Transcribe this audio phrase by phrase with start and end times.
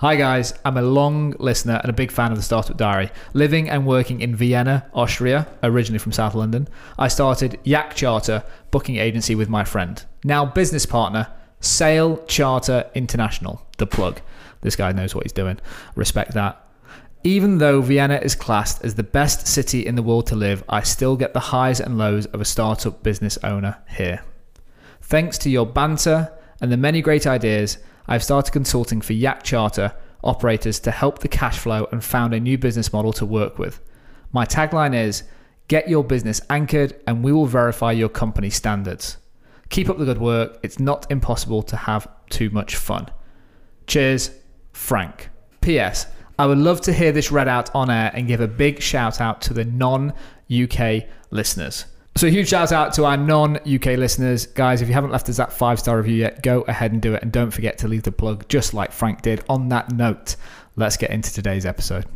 [0.00, 3.10] Hi guys, I'm a long listener and a big fan of the Startup Diary.
[3.32, 8.96] Living and working in Vienna, Austria, originally from South London, I started Yacht Charter booking
[8.96, 11.28] agency with my friend, now business partner,
[11.60, 14.20] Sail Charter International, the plug.
[14.60, 15.58] This guy knows what he's doing.
[15.94, 16.62] Respect that.
[17.24, 20.82] Even though Vienna is classed as the best city in the world to live, I
[20.82, 24.22] still get the highs and lows of a startup business owner here.
[25.00, 27.78] Thanks to your banter and the many great ideas,
[28.08, 32.40] I've started consulting for Yacht Charter operators to help the cash flow and found a
[32.40, 33.80] new business model to work with.
[34.32, 35.24] My tagline is
[35.68, 39.16] Get your business anchored and we will verify your company standards.
[39.68, 40.60] Keep up the good work.
[40.62, 43.08] It's not impossible to have too much fun.
[43.88, 44.30] Cheers,
[44.72, 45.30] Frank.
[45.60, 46.06] P.S.
[46.38, 49.20] I would love to hear this read out on air and give a big shout
[49.20, 50.12] out to the non
[50.48, 51.86] UK listeners.
[52.16, 54.46] So, huge shout out to our non UK listeners.
[54.46, 57.14] Guys, if you haven't left us that five star review yet, go ahead and do
[57.14, 57.22] it.
[57.22, 59.44] And don't forget to leave the plug just like Frank did.
[59.50, 60.36] On that note,
[60.76, 62.06] let's get into today's episode.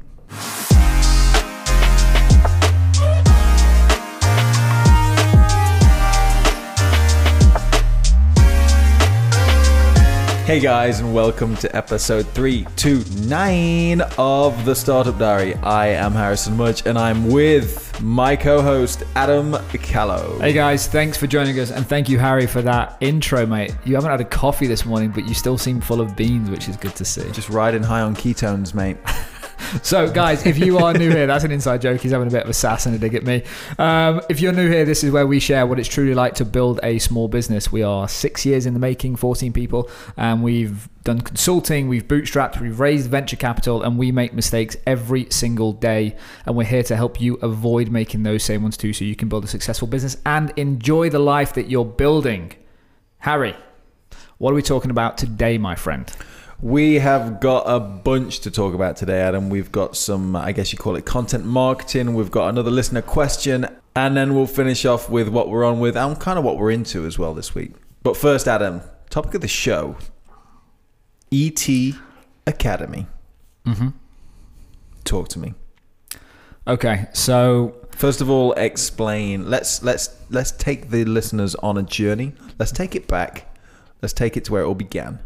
[10.51, 15.55] Hey guys, and welcome to episode 329 of the Startup Diary.
[15.55, 20.41] I am Harrison Mudge, and I'm with my co host, Adam Callow.
[20.41, 21.71] Hey guys, thanks for joining us.
[21.71, 23.77] And thank you, Harry, for that intro, mate.
[23.85, 26.69] You haven't had a coffee this morning, but you still seem full of beans, which
[26.69, 27.31] is good to see.
[27.31, 28.97] Just riding high on ketones, mate.
[29.83, 32.01] So, guys, if you are new here, that's an inside joke.
[32.01, 33.43] He's having a bit of a sass and a dig at me.
[33.79, 36.45] Um, if you're new here, this is where we share what it's truly like to
[36.45, 37.73] build a small business.
[37.73, 42.61] We are six years in the making, 14 people, and we've done consulting, we've bootstrapped,
[42.61, 46.17] we've raised venture capital, and we make mistakes every single day.
[46.47, 49.29] And we're here to help you avoid making those same ones too so you can
[49.29, 52.53] build a successful business and enjoy the life that you're building.
[53.19, 53.57] Harry,
[54.39, 56.11] what are we talking about today, my friend?
[56.63, 59.49] We have got a bunch to talk about today, Adam.
[59.49, 62.15] We've got some, I guess you call it content marketing.
[62.15, 63.67] We've got another listener question,
[63.97, 66.71] and then we'll finish off with what we're on with and kind of what we're
[66.71, 67.73] into as well this week.
[68.03, 69.97] But first, Adam, topic of the show
[71.33, 71.69] ET
[72.47, 73.07] Academy.
[73.65, 73.89] Mm-hmm.
[75.05, 75.55] Talk to me.
[76.67, 79.51] Okay, so First of all, explain.
[79.51, 82.33] Let's let's let's take the listeners on a journey.
[82.59, 83.55] Let's take it back.
[84.01, 85.19] Let's take it to where it all began.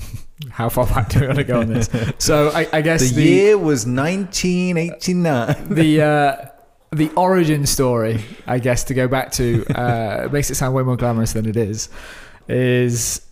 [0.50, 1.88] how far back do we want to go on this?
[2.18, 5.68] So, I, I guess The, year was 1989.
[5.74, 6.36] the uh,
[6.92, 10.96] the origin story, I guess, to go back to, uh, makes it sound way more
[10.96, 11.88] glamorous than it is.
[12.48, 13.22] Is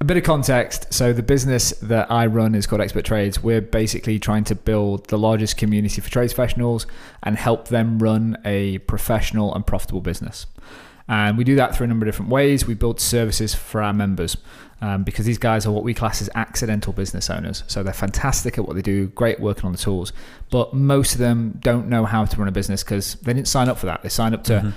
[0.00, 0.92] a bit of context.
[0.92, 3.42] So the business that I run is called Expert Trades.
[3.42, 6.86] We're basically trying to build the largest community for trades professionals
[7.22, 10.46] and help them run a professional and profitable business.
[11.08, 12.66] And we do that through a number of different ways.
[12.66, 14.36] We build services for our members
[14.80, 17.62] um, because these guys are what we class as accidental business owners.
[17.68, 20.12] So they're fantastic at what they do, great working on the tools,
[20.50, 23.68] but most of them don't know how to run a business because they didn't sign
[23.68, 24.02] up for that.
[24.02, 24.70] They signed up to Mm-hmm.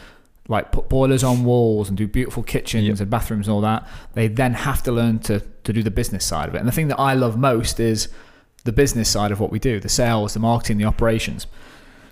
[0.53, 2.99] like put boilers on walls and do beautiful kitchens Yep.
[2.99, 3.87] and bathrooms and all that.
[4.13, 6.59] They then have to learn to to do the business side of it.
[6.59, 8.07] And the thing that I love most is
[8.65, 11.47] the business side of what we do, the sales, the marketing, the operations.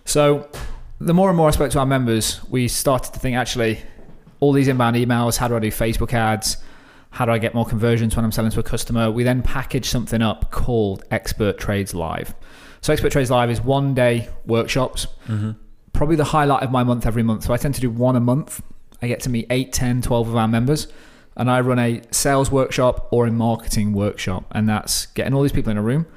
[0.06, 0.50] So
[1.00, 3.80] the more and more I spoke to our members, we started to think actually
[4.40, 6.58] all these inbound emails, how do I do Facebook ads?
[7.12, 9.10] How do I get more conversions when I'm selling to a customer?
[9.10, 12.36] We then package something up called Expert Trades Live.
[12.82, 15.52] So Expert Trades Live is one day workshops, mm-hmm.
[15.94, 17.44] probably the highlight of my month every month.
[17.44, 18.62] So I tend to do one a month.
[19.02, 20.88] I get to meet 8, 10, 12 of our members
[21.38, 24.46] and I run a sales workshop or a marketing workshop.
[24.52, 26.08] And that's getting all these people in a room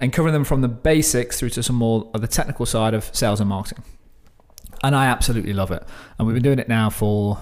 [0.00, 3.04] and covering them from the basics through to some more of the technical side of
[3.14, 3.84] sales and marketing.
[4.82, 5.82] And I absolutely love it.
[6.18, 7.38] And we've been doing it now for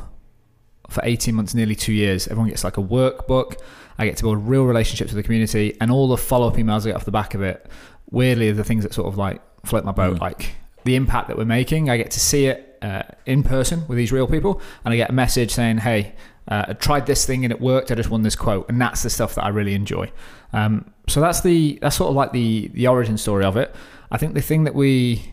[0.93, 2.29] for 18 months, nearly two years.
[2.29, 3.61] Everyone gets like a workbook.
[3.99, 6.83] I get to build real relationships with the community, and all the follow up emails
[6.83, 7.67] I get off the back of it,
[8.11, 10.17] weirdly, are the things that sort of like float my boat.
[10.17, 10.21] Mm.
[10.21, 10.55] Like
[10.85, 14.13] the impact that we're making, I get to see it uh, in person with these
[14.13, 16.15] real people, and I get a message saying, "Hey,
[16.49, 17.91] uh, I tried this thing and it worked.
[17.91, 20.11] I just won this quote," and that's the stuff that I really enjoy.
[20.53, 23.75] Um, so that's the that's sort of like the the origin story of it.
[24.11, 25.33] I think the thing that we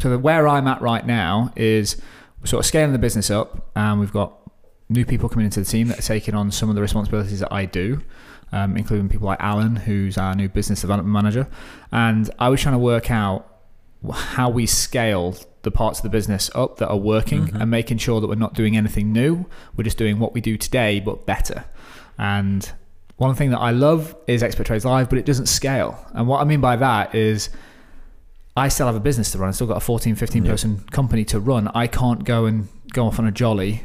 [0.00, 1.96] so the, where I'm at right now is
[2.40, 4.41] we're sort of scaling the business up, and we've got
[4.92, 7.52] new people coming into the team that are taking on some of the responsibilities that
[7.52, 8.02] I do,
[8.52, 11.48] um, including people like Alan, who's our new business development manager.
[11.90, 13.48] And I was trying to work out
[14.10, 18.20] how we scale the parts of the business up that are working and making sure
[18.20, 19.46] that we're not doing anything new.
[19.76, 21.64] We're just doing what we do today, but better.
[22.18, 22.70] And
[23.16, 26.04] one thing that I love is Expert Trades Live, but it doesn't scale.
[26.12, 27.50] And what I mean by that is
[28.56, 29.48] I still have a business to run.
[29.48, 31.68] I've still got a 14, 15 person company to run.
[31.68, 33.84] I can't go and go off on a jolly.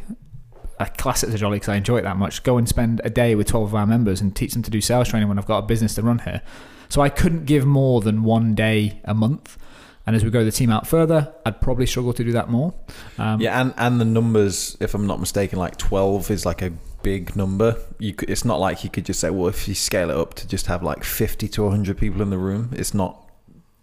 [0.80, 2.44] I class it as jolly because I enjoy it that much.
[2.44, 4.82] Go and spend a day with 12 of our members and teach them to do
[4.82, 6.42] sales training when I've got a business to run here.
[6.90, 9.58] So I couldn't give more than one day a month.
[10.06, 12.74] And as we grow the team out further, I'd probably struggle to do that more.
[13.18, 16.72] Um, Yeah, and and the numbers, if I'm not mistaken, like 12 is like a
[17.04, 17.76] big number.
[18.00, 20.34] You could, it's not like you could just say, well, if you scale it up
[20.36, 23.24] to just have like 50 to 100 people in the room, it's not.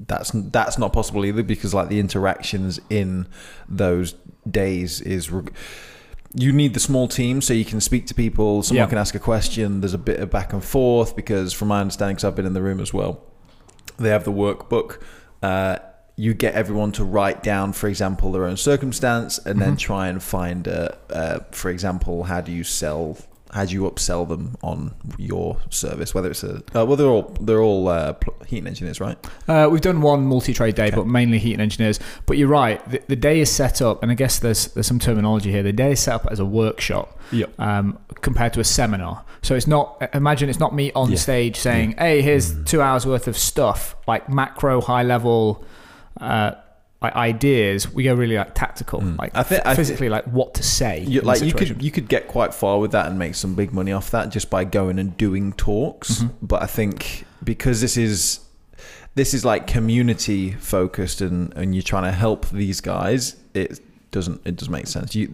[0.00, 3.26] That's that's not possible either because like the interactions in
[3.68, 4.14] those
[4.50, 5.30] days is.
[6.36, 8.62] You need the small team so you can speak to people.
[8.62, 8.88] Someone Yeah.
[8.88, 9.80] can ask a question.
[9.80, 12.54] There's a bit of back and forth because, from my understanding, because I've been in
[12.54, 13.20] the room as well,
[13.98, 14.98] they have the workbook.
[15.42, 15.76] Uh,
[16.16, 20.22] you get everyone to write down, for example, their own circumstance, and then try and
[20.22, 23.16] find, uh, uh, for example, how do you sell,
[23.54, 26.12] how do you upsell them on your service?
[26.14, 28.14] Whether it's a, uh, well, they're all they're all uh,
[28.46, 29.16] heating engineers, right?
[29.48, 32.00] Uh, we've done one multi-trade day, but mainly heating engineers.
[32.26, 32.86] But you're right.
[32.90, 35.62] The, the day is set up, and I guess there's there's some terminology here.
[35.62, 37.58] The day is set up as a workshop Yep.
[37.60, 39.24] um, compared to a seminar.
[39.42, 40.02] So it's not.
[40.14, 41.16] Imagine it's not me on Yeah.
[41.18, 45.64] stage saying, "Hey, here's two hours worth of stuff, like macro, high level."
[46.20, 46.52] Uh,
[47.04, 50.54] like ideas, we go really like tactical, like I thi- I thi- physically, like what
[50.54, 51.04] to say.
[51.06, 53.72] You, like you could you could get quite far with that and make some big
[53.72, 56.22] money off that just by going and doing talks.
[56.22, 56.46] Mm-hmm.
[56.46, 58.40] But I think because this is
[59.14, 63.80] this is like community focused and and you're trying to help these guys, it
[64.10, 65.14] doesn't it doesn't make sense.
[65.14, 65.30] You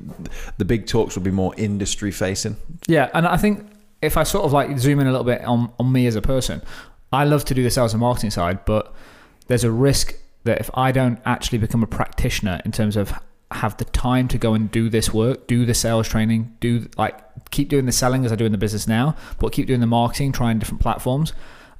[0.59, 2.57] the big talks will be more industry facing.
[2.89, 3.65] Yeah, and I think
[4.03, 6.23] if I sort of like zoom in a little bit on, on me as a
[6.23, 6.63] person,
[7.13, 8.93] I love to do the sales and marketing side, but
[9.47, 10.15] there's a risk
[10.45, 13.13] that if I don't actually become a practitioner in terms of
[13.53, 17.19] have the time to go and do this work, do the sales training, do like
[17.51, 19.87] keep doing the selling as I do in the business now, but keep doing the
[19.87, 21.33] marketing, trying different platforms,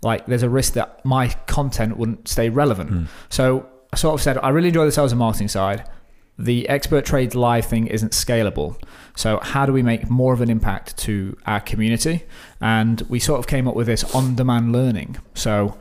[0.03, 2.91] like there's a risk that my content wouldn't stay relevant.
[2.91, 3.05] Hmm.
[3.29, 5.89] So I sort of said I really enjoy the sales and marketing side.
[6.39, 8.83] The expert trades live thing isn't scalable.
[9.15, 12.25] So how do we make more of an impact to our community?
[12.61, 15.19] And we sort of came up with this on-demand learning.
[15.35, 15.77] So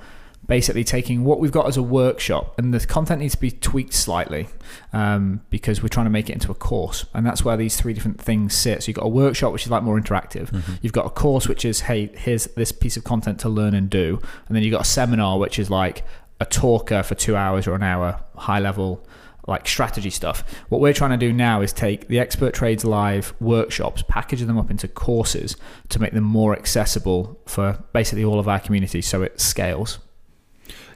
[0.50, 3.94] basically taking what we've got as a workshop and the content needs to be tweaked
[3.94, 4.48] slightly
[4.94, 7.94] um, because we're trying to make it into a course and that's where these three
[7.94, 10.51] different things sit so you've got a workshop which is like more interactive
[10.81, 13.92] you've got a course which is hey here's this piece of content to learn and
[13.92, 16.04] do and then you've got a seminar which is like
[16.40, 19.06] a talker for two hours or an hour high level
[19.48, 20.44] like strategy stuff.
[20.69, 24.60] What we're trying to do now is take the Expert Trades Live workshops, package them
[24.60, 25.57] up into courses
[25.90, 29.98] to make them more accessible for basically all of our community so it scales.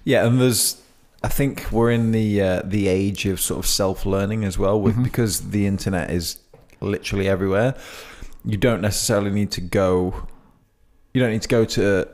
[0.04, 0.82] Yeah, and there's
[1.24, 4.80] I think we're in the uh, the age of sort of self learning as well
[4.80, 6.40] with because the internet is
[6.82, 7.76] literally everywhere.
[8.44, 10.28] You don't necessarily need to go.
[11.14, 12.08] You don't need to go to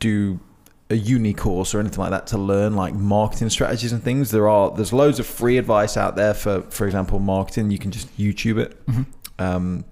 [0.00, 0.40] do
[0.90, 4.30] a uni course or anything like that to learn like marketing strategies and things.
[4.30, 7.70] There are there's loads of free advice out there for for example marketing.
[7.70, 8.76] You can just YouTube it.
[9.38, 9.84] Um,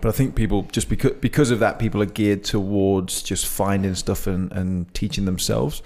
[0.00, 3.94] but I think people just because because of that, people are geared towards just finding
[3.94, 5.82] stuff and, and teaching themselves.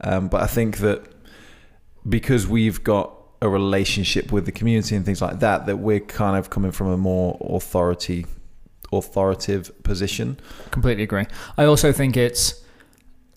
[0.00, 1.02] Um, but I think that
[2.08, 3.12] because we've got
[3.42, 6.88] a relationship with the community and things like that, that we're kind of coming from
[6.88, 8.26] a more authority
[8.92, 10.38] authoritative position.
[10.70, 11.26] Completely agree.
[11.58, 12.62] I also think it's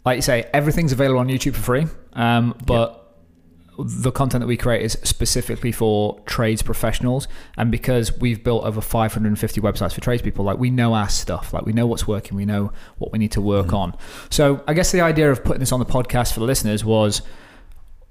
[0.06, 2.99] like you say, everything's available on YouTube for free, um, but
[3.86, 7.28] the content that we create is specifically for trades professionals.
[7.58, 11.66] And because we've built over 550 websites for tradespeople, like we know our stuff, like
[11.66, 13.76] we know what's working, we know what we need to work mm-hmm.
[13.76, 13.98] on.
[14.30, 17.22] So I guess the idea of putting this on the podcast for the listeners was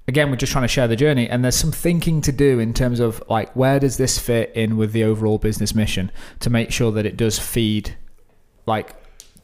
[0.09, 2.73] again, we're just trying to share the journey, and there's some thinking to do in
[2.73, 6.71] terms of like where does this fit in with the overall business mission to make
[6.71, 7.95] sure that it does feed,
[8.65, 8.95] like,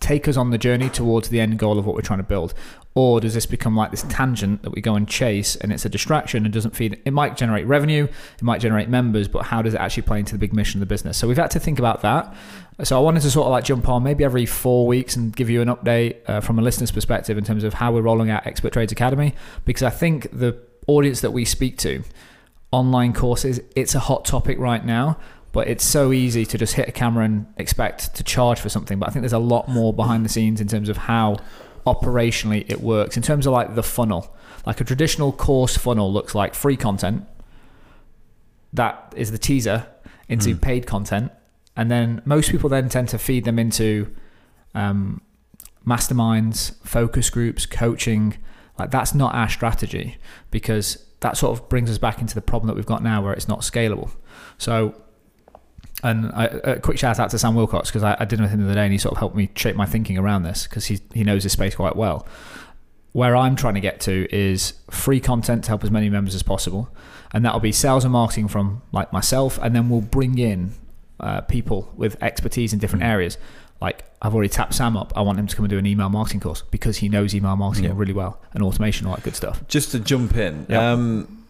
[0.05, 2.53] take us on the journey towards the end goal of what we're trying to build,
[2.93, 5.89] or does this become like this tangent that we go and chase and it's a
[5.89, 7.01] distraction and doesn't feed?
[7.05, 8.07] It might generate revenue,
[8.37, 10.87] it might generate members, but how does it actually play into the big mission of
[10.87, 11.17] the business?
[11.17, 12.35] So we've had to think about that.
[12.83, 15.49] So I wanted to sort of like jump on maybe every four weeks and give
[15.49, 18.45] you an update uh, from a listener's perspective in terms of how we're rolling out
[18.45, 19.33] Expert Trades Academy,
[19.65, 22.03] because I think the audience that we speak to,
[22.71, 25.17] online courses, it's a hot topic right now.
[25.55, 28.99] But it's so easy to just hit a camera and expect to charge for something.
[28.99, 31.37] But I think there's a lot more behind the scenes in terms of how
[31.87, 33.15] operationally it works.
[33.15, 34.35] In terms of like the funnel,
[34.65, 37.25] like a traditional course funnel looks like free content.
[38.73, 39.87] That is the teaser
[40.27, 41.31] into paid content,
[41.77, 44.13] and then most people then tend to feed them into
[44.73, 45.21] um,
[45.87, 48.35] masterminds, focus groups, coaching.
[48.77, 50.17] Like that's not our strategy
[50.51, 53.31] because that sort of brings us back into the problem that we've got now where
[53.31, 54.11] it's not scalable.
[54.57, 55.01] So,
[56.05, 58.59] and I, a quick shout out to Sam Wilcox because I, I did with him
[58.61, 60.85] the other day and he sort of helped me shape my thinking around this because
[60.85, 62.25] he, he knows this space quite well.
[63.11, 66.43] Where I'm trying to get to is free content to help as many members as
[66.43, 66.89] possible.
[67.33, 69.57] And that'll be sales and marketing from like myself.
[69.61, 70.73] And then we'll bring in
[71.19, 73.37] uh, people with expertise in different areas
[73.81, 75.11] like I've already tapped Sam up.
[75.15, 77.55] I want him to come and do an email marketing course because he knows email
[77.55, 77.93] marketing Yeah.
[77.95, 79.65] really well and automation, all that good stuff.
[79.67, 80.91] Just to jump in, Yeah.
[80.93, 81.44] um,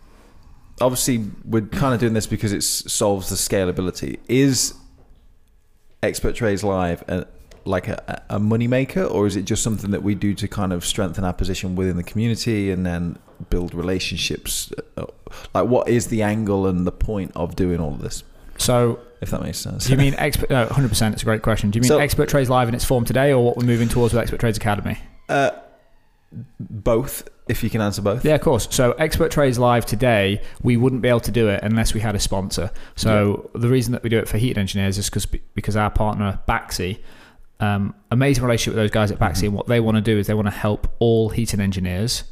[0.81, 4.19] obviously we're kind of doing this because it solves the scalability.
[4.27, 4.73] Is
[6.03, 7.25] Expert Trades Live a,
[7.65, 10.71] like a, a money maker, or is it just something that we do to kind
[10.73, 13.17] of strengthen our position within the community and then
[13.49, 14.71] build relationships?
[14.97, 15.05] Uh,
[15.53, 18.23] Like, what is the angle and the point of doing all of this?
[18.57, 19.85] So, If that makes sense.
[19.85, 20.49] do you mean expert?
[20.49, 21.13] No, 100%.
[21.13, 21.71] It's a great question.
[21.71, 23.89] Do you mean So- Expert Trades Live in its form today, or what we're moving
[23.89, 24.97] towards with Expert Trades Academy?
[25.27, 25.49] uh,
[26.59, 27.27] both?
[27.47, 28.25] If you can answer both.
[28.25, 28.67] Yeah, of course.
[28.71, 32.15] So Expert Trades Live today, we wouldn't be able to do it unless we had
[32.15, 32.71] a sponsor.
[32.95, 36.39] So the reason that we do it for heated engineers is because because our partner
[36.47, 36.99] Baxi,
[37.59, 40.25] um, amazing relationship with those guys at Baxi, and what they want to do is
[40.25, 42.23] they want to help all heating engineers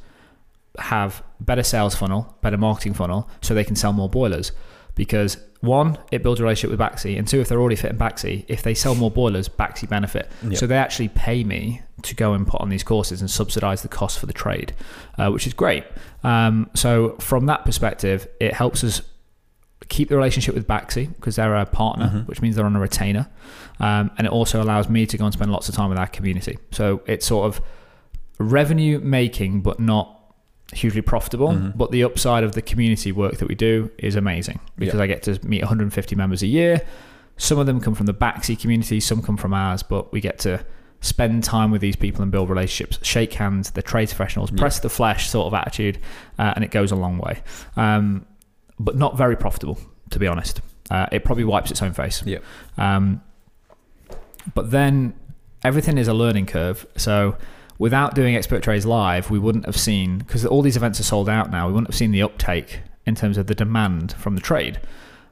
[0.79, 4.51] have better sales funnel, better marketing funnel, so they can sell more boilers.
[4.95, 8.45] Because one, it builds a relationship with Baxi, and two, if they're already fitting Baxi,
[8.47, 10.29] if they sell more boilers, Baxi benefit.
[10.47, 10.57] Yeah.
[10.57, 13.87] So they actually pay me to go and put on these courses and subsidize the
[13.87, 14.73] cost for the trade,
[15.17, 15.85] uh, which is great.
[16.23, 19.01] Um, so from that perspective, it helps us
[19.89, 22.27] keep the relationship with Baxi because they're a partner, Mhm.
[22.27, 23.27] which means they're on a retainer,
[23.79, 26.07] um, and it also allows me to go and spend lots of time with our
[26.07, 26.57] community.
[26.71, 27.61] So it's sort of
[28.37, 30.19] revenue making, but not
[30.75, 31.49] hugely profitable.
[31.49, 31.77] Mhm.
[31.77, 35.03] But the upside of the community work that we do is amazing because Yeah.
[35.03, 36.81] I get to meet 150 members a year.
[37.37, 40.39] Some of them come from the Baxi community, some come from ours, but we get
[40.39, 40.59] to
[41.01, 44.57] spend time with these people and build relationships, shake hands, they're trade professionals, Yeah.
[44.59, 45.97] press the flesh sort of attitude,
[46.39, 47.39] uh, and it goes a long way.
[47.75, 48.25] Um,
[48.79, 49.77] but not very profitable,
[50.11, 50.61] to be honest.
[50.89, 52.23] Uh, it probably wipes its own face.
[52.25, 52.37] Yeah.
[52.77, 53.21] Um,
[54.53, 55.13] but then
[55.63, 56.85] everything is a learning curve.
[56.95, 57.35] So
[57.83, 61.27] without doing Expert Trades Live, we wouldn't have seen, because all these events are sold
[61.27, 64.41] out now, we wouldn't have seen the uptake in terms of the demand from the
[64.41, 64.79] trade.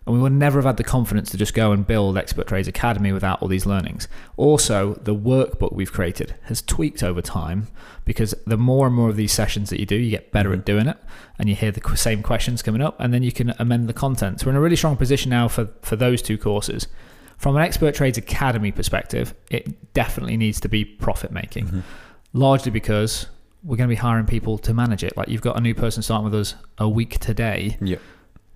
[0.06, 2.68] And we would never have had the confidence to just go and build Expert Trades
[2.68, 4.10] Academy without all these learnings.
[4.36, 7.68] Also, the workbook we've created has tweaked over time
[8.04, 10.66] because the more and more of these sessions that you do, you get better at
[10.66, 10.98] doing it
[11.40, 14.42] and you hear the same questions coming up and then you can amend the content.
[14.42, 16.90] So we're in a really strong position now for, for those two courses.
[17.38, 21.84] From an Expert Trades Academy perspective, it definitely needs to be profit making, Mhm.
[22.34, 23.28] Largely because
[23.64, 25.16] we're going to be hiring people to manage it.
[25.16, 27.98] Like you've got a new person starting with us a week today Yeah.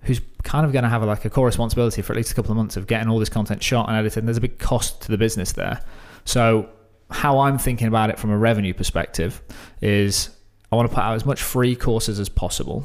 [0.02, 2.50] who's kind of going to have like a core responsibility for at least a couple
[2.50, 4.18] of months of getting all this content shot and edited.
[4.18, 5.80] And there's a big cost to the business there.
[6.24, 6.68] So
[7.10, 9.40] how I'm thinking about it from a revenue perspective
[9.80, 10.30] is
[10.72, 12.84] I want to put out as much free courses as possible,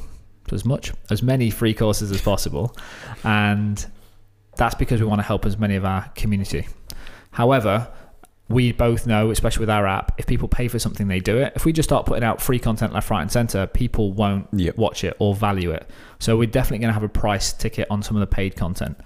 [0.52, 2.76] as much as many free courses as possible,
[3.24, 3.84] and
[4.58, 6.68] that's because we want to help as many of our community.
[7.32, 7.88] However,
[8.52, 11.54] we both know, especially with our app, if people pay for something, they do it.
[11.56, 14.72] If we just start putting out free content left, right, and center, people won't Yeah.
[14.76, 15.90] watch it or value it.
[16.20, 18.98] So we're definitely going to have a price ticket on some of the paid content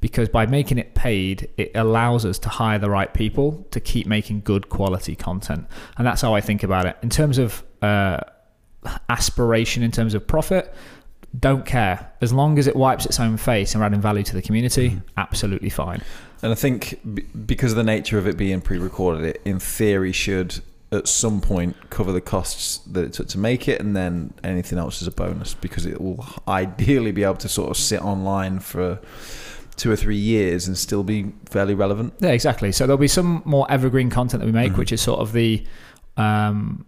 [0.00, 4.06] because by making it paid, it allows us to hire the right people to keep
[4.06, 5.66] making good quality content.
[5.96, 6.96] And that's how I think about it.
[7.02, 8.18] In terms of uh,
[9.08, 10.74] aspiration, in terms of profit,
[11.38, 12.12] don't care.
[12.20, 15.00] As long as it wipes its own face and we're adding value to the community,
[15.16, 16.02] absolutely fine.
[16.42, 20.12] And I think b- because of the nature of it being pre-recorded, it in theory
[20.12, 24.34] should at some point cover the costs that it took to make it, and then
[24.44, 28.02] anything else is a bonus because it will ideally be able to sort of sit
[28.02, 28.98] online for
[29.76, 32.12] two or three years and still be fairly relevant.
[32.18, 32.72] Yeah, exactly.
[32.72, 34.76] So there'll be some more evergreen content that we make, Mhm.
[34.78, 35.64] which is sort of the.
[36.18, 36.84] Um,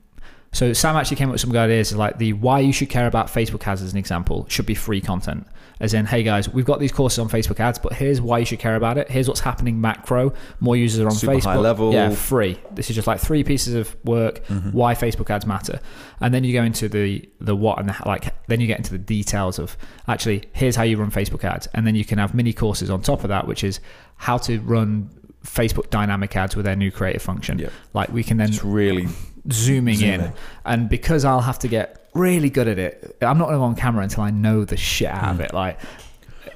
[0.53, 3.07] so Sam actually came up with some good ideas, like the why you should care
[3.07, 5.47] about Facebook ads as an example should be free content.
[5.81, 8.45] As in, hey guys, we've got these courses on Facebook ads, but here's why you
[8.45, 9.11] should care about it.
[9.11, 10.33] Here's what's happening macro.
[10.61, 11.43] More users are on Super Facebook.
[11.45, 11.93] high level.
[11.93, 12.61] Yeah, free.
[12.73, 14.47] This is just like three pieces of work.
[14.47, 14.73] Mhm.
[14.73, 15.81] Why Facebook ads matter,
[16.21, 18.33] and then you go into the the what and the, like.
[18.47, 19.77] Then you get into the details of
[20.07, 23.03] actually here's how you run Facebook ads, and then you can have mini courses on
[23.03, 23.81] top of that, which is
[24.17, 25.11] how to run
[25.45, 27.59] Facebook dynamic ads with their new creative function.
[27.59, 27.69] Yeah.
[27.93, 29.09] Like we can then It's really
[29.53, 30.33] zooming zoom in, in.
[30.65, 33.65] and because I'll have to get really good at it, I'm not going to go
[33.65, 35.45] on camera until I know the shit out of Mm.
[35.45, 35.55] it.
[35.55, 35.79] Like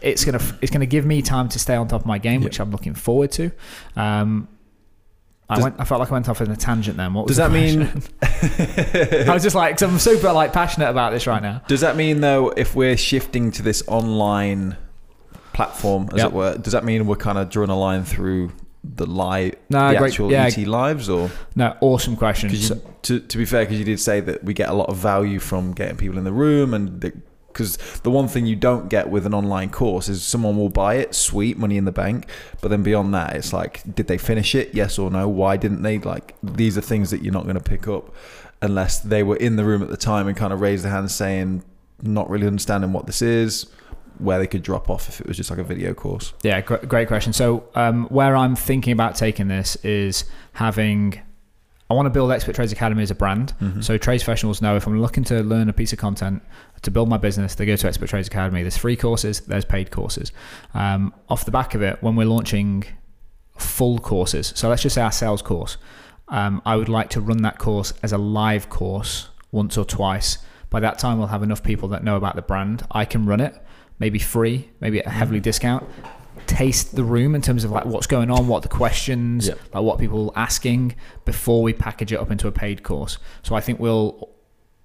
[0.01, 2.45] it's gonna it's gonna give me time to stay on top of my game, Yeah.
[2.47, 3.51] which I'm looking forward to.
[3.97, 4.47] Um,
[5.51, 5.77] I Does- went.
[5.81, 6.97] I felt like I went off in a tangent.
[6.99, 7.91] Then what was Does that mean-
[9.29, 11.63] I was just like, i I'm super like passionate about this right now.
[11.69, 14.77] Does that mean though, if we're shifting to this online
[15.55, 16.27] platform, as Yep.
[16.27, 18.53] it were, does that mean we're kind of drawing a line through
[18.97, 20.09] the live, No, the great.
[20.09, 22.55] actual Yeah, ET lives, or no, awesome question.
[22.55, 24.97] So- to to be fair, because you did say that we get a lot of
[24.97, 27.01] value from getting people in the room, and
[27.53, 30.95] because the, one thing you don't get with an online course is someone will buy
[30.95, 32.27] it, sweet money in the bank,
[32.61, 34.75] but then beyond that, it's like, did they finish it?
[34.75, 35.29] Yes or no?
[35.29, 35.99] Why didn't they?
[35.99, 38.15] Like these are things that you're not going to pick up
[38.63, 41.11] unless they were in the room at the time and kind of raised their hand
[41.11, 41.63] saying,
[42.03, 43.67] not really understanding what this is.
[44.21, 46.33] Where they could drop off if it was just like a video course?
[46.43, 47.33] Yeah, gr- great question.
[47.33, 51.21] So, um, where I'm thinking about taking this is having.
[51.91, 53.55] I want to build Expert Trades Academy as a brand.
[53.63, 53.83] Mhm.
[53.83, 56.43] So trades professionals know if I'm looking to learn a piece of content
[56.83, 58.61] to build my business, they go to Expert Trades Academy.
[58.61, 60.31] There's free courses, there's paid courses.
[60.75, 62.85] Um, off the back of it, when we're launching
[63.57, 65.79] full courses, so let's just say our sales course,
[66.29, 70.39] um, I would like to run that course as a live course once or twice.
[70.69, 72.85] By that time, we'll have enough people that know about the brand.
[72.91, 73.55] I can run it,
[73.99, 75.85] maybe free, maybe at a heavily discount.
[76.47, 79.55] Taste the room in terms of like what's going on, what the questions, Yeah.
[79.75, 83.19] like what people are asking before we package it up into a paid course.
[83.43, 84.31] So I think we'll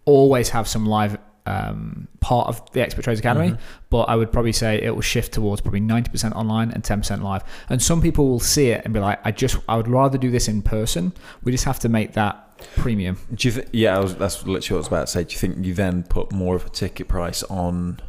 [0.05, 3.57] always have some live um, part of the Expert Trades Academy, Mhm.
[3.89, 7.43] but I would probably say it will shift towards probably 90% online and 10% live.
[7.69, 10.31] And some people will see it and be like, I just, I would rather do
[10.31, 11.11] this in person.
[11.43, 13.17] We just have to make that premium.
[13.33, 13.67] Do you think?
[13.73, 15.23] Yeah, I was, that's literally what I was about to say.
[15.25, 17.99] Do you think you then put more of a ticket price on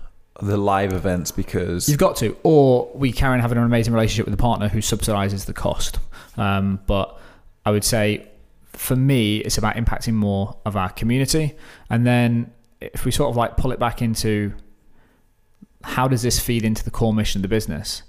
[0.42, 4.36] the live events because You've got to, or we on having an amazing relationship with
[4.36, 5.98] the partner who subsidizes the cost.
[6.36, 7.18] Um, but
[7.64, 8.28] I would say
[8.66, 11.54] for me, it's about impacting more of our community.
[11.88, 14.52] And then if we sort of like pull it back into
[15.82, 18.02] how does this feed into the core mission of the business?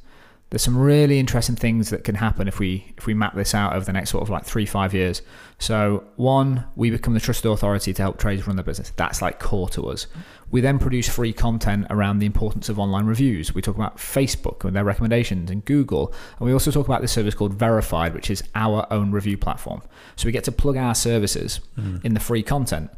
[0.52, 3.74] There's some really interesting things that can happen if we if we map this out
[3.74, 5.22] over the next sort of like three five years.
[5.58, 8.92] So one, we become the trusted authority to help traders run their business.
[8.96, 10.08] That's like core to us.
[10.52, 13.54] We then produce free content around the importance of online reviews.
[13.56, 16.14] We talk about Facebook and their recommendations and Google.
[16.40, 19.82] And we also talk about this service called Verified, which is our own review platform.
[20.16, 22.04] So we get to plug our services mm.
[22.06, 22.92] in the free content,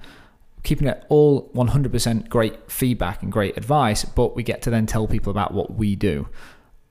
[0.64, 5.08] keeping it all 100% great feedback and great advice, but we get to then tell
[5.08, 6.28] people about what we do,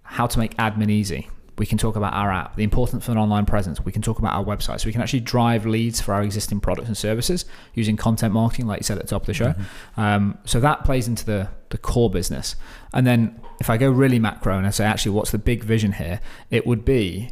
[0.07, 1.29] how to make admin easy.
[1.59, 3.83] We can talk about our app, the importance of an online presence.
[3.83, 4.81] We can talk about our website.
[4.81, 8.67] So we can actually drive leads for our existing products and services using content marketing,
[8.67, 9.55] like you said at the top of the show.
[9.97, 12.57] Um, so that plays into the, the core business.
[12.93, 15.93] And then if I go really macro and I say, actually, what's the big vision
[15.93, 16.21] here?
[16.51, 17.31] It would be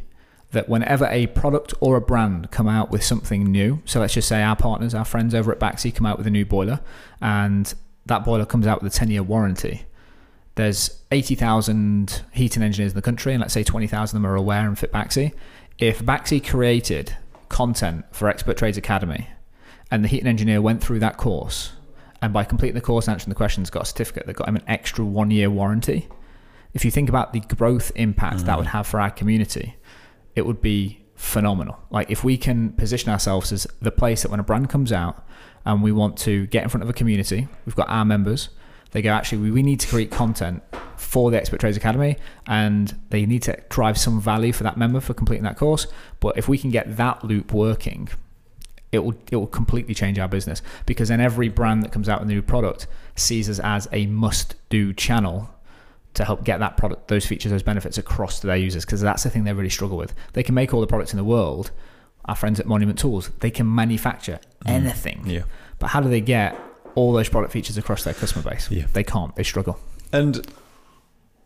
[0.51, 4.27] that whenever a product or a brand come out with something new, so let's just
[4.27, 6.79] say our partners, our friends over at Baxi come out with a new boiler,
[7.21, 7.73] and
[8.05, 9.85] that boiler comes out with a 10 year warranty.
[10.55, 14.65] There's 80,000 heating engineers in the country, and let's say 20,000 of them are aware
[14.65, 15.33] and fit Baxi.
[15.77, 17.15] If Baxi created
[17.49, 19.27] content for Expert Trades Academy
[19.91, 21.73] and the heating engineer went through that course,
[22.21, 24.55] and by completing the course and answering the questions, got a certificate that got him
[24.55, 26.07] an extra one year warranty,
[26.73, 28.57] if you think about the growth impact that mm.
[28.57, 29.75] would have for our community,
[30.35, 31.79] it would be phenomenal.
[31.89, 35.25] Like if we can position ourselves as the place that when a brand comes out
[35.65, 38.49] and we want to get in front of a community, we've got our members.
[38.91, 40.63] They go, actually, we, we need to create content
[40.97, 42.17] for the Expert Trades Academy
[42.47, 45.87] and they need to drive some value for that member for completing that course.
[46.19, 48.09] But if we can get that loop working,
[48.91, 52.21] it will it will completely change our business because then every brand that comes out
[52.21, 55.49] with a new product sees us as a must do channel
[56.13, 59.23] to help get that product, those features, those benefits across to their users because that's
[59.23, 60.13] the thing they really struggle with.
[60.33, 61.71] They can make all the products in the world.
[62.25, 64.71] Our friends at Monument Tools, they can manufacture mm.
[64.71, 65.23] anything.
[65.27, 65.43] yeah.
[65.77, 66.57] But how do they get
[66.95, 68.69] all those product features across their customer base?
[68.71, 68.85] Yeah.
[68.93, 69.35] They can't.
[69.35, 69.79] They struggle.
[70.11, 70.45] And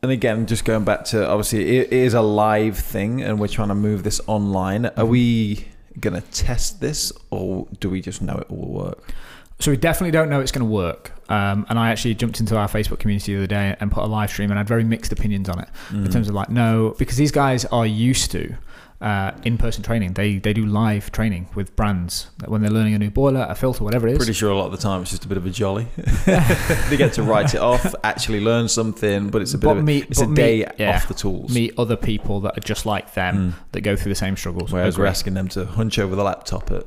[0.01, 3.67] and again, just going back to obviously it is a live thing, and we're trying
[3.69, 4.85] to move this online.
[4.85, 5.65] Are we
[5.99, 9.13] going to test this, or do we just know it will work?
[9.59, 11.11] So we definitely don't know it's going to work.
[11.29, 14.07] Um, and I actually jumped into our Facebook community the other day and put a
[14.07, 16.05] live stream, and I had very mixed opinions on it Mm.
[16.05, 18.55] in terms of like no, because these guys are used to
[19.01, 20.13] uh, in-person training.
[20.13, 23.83] They they do live training with brands when they're learning a new boiler, a filter,
[23.83, 24.17] whatever it is.
[24.17, 25.87] Pretty sure a lot of the time it's just a bit of a jolly.
[26.25, 29.77] they get to write it off, actually learn something, but it's a bit But of
[29.79, 30.95] a, meet- it's a day yeah.
[30.97, 31.53] off the tools.
[31.53, 33.53] meet other people that are just like them Mm.
[33.71, 34.71] that go through the same struggles.
[34.73, 36.85] Whereas we're asking them to hunch over the laptop at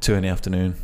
[0.00, 0.74] two in the afternoon.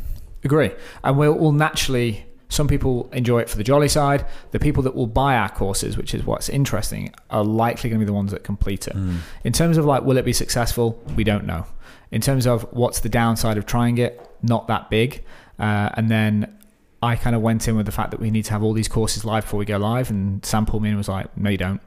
[0.43, 0.71] Agree.
[1.03, 4.25] And we'll, we'll naturally, some people enjoy it for the jolly side.
[4.51, 8.05] The people that will buy our courses, which is what's interesting, are likely going to
[8.05, 8.95] be the ones that complete it.
[8.95, 9.17] Mm.
[9.43, 11.01] In terms of like, will it be successful?
[11.15, 11.65] We don't know.
[12.11, 15.23] In terms of what's the downside of trying it, not that big.
[15.59, 16.57] Uh, and then
[17.03, 18.87] I kind of went in with the fact that we need to have all these
[18.87, 20.09] courses live before we go live.
[20.09, 21.81] And Sam pulled me in and was like, no, you don't.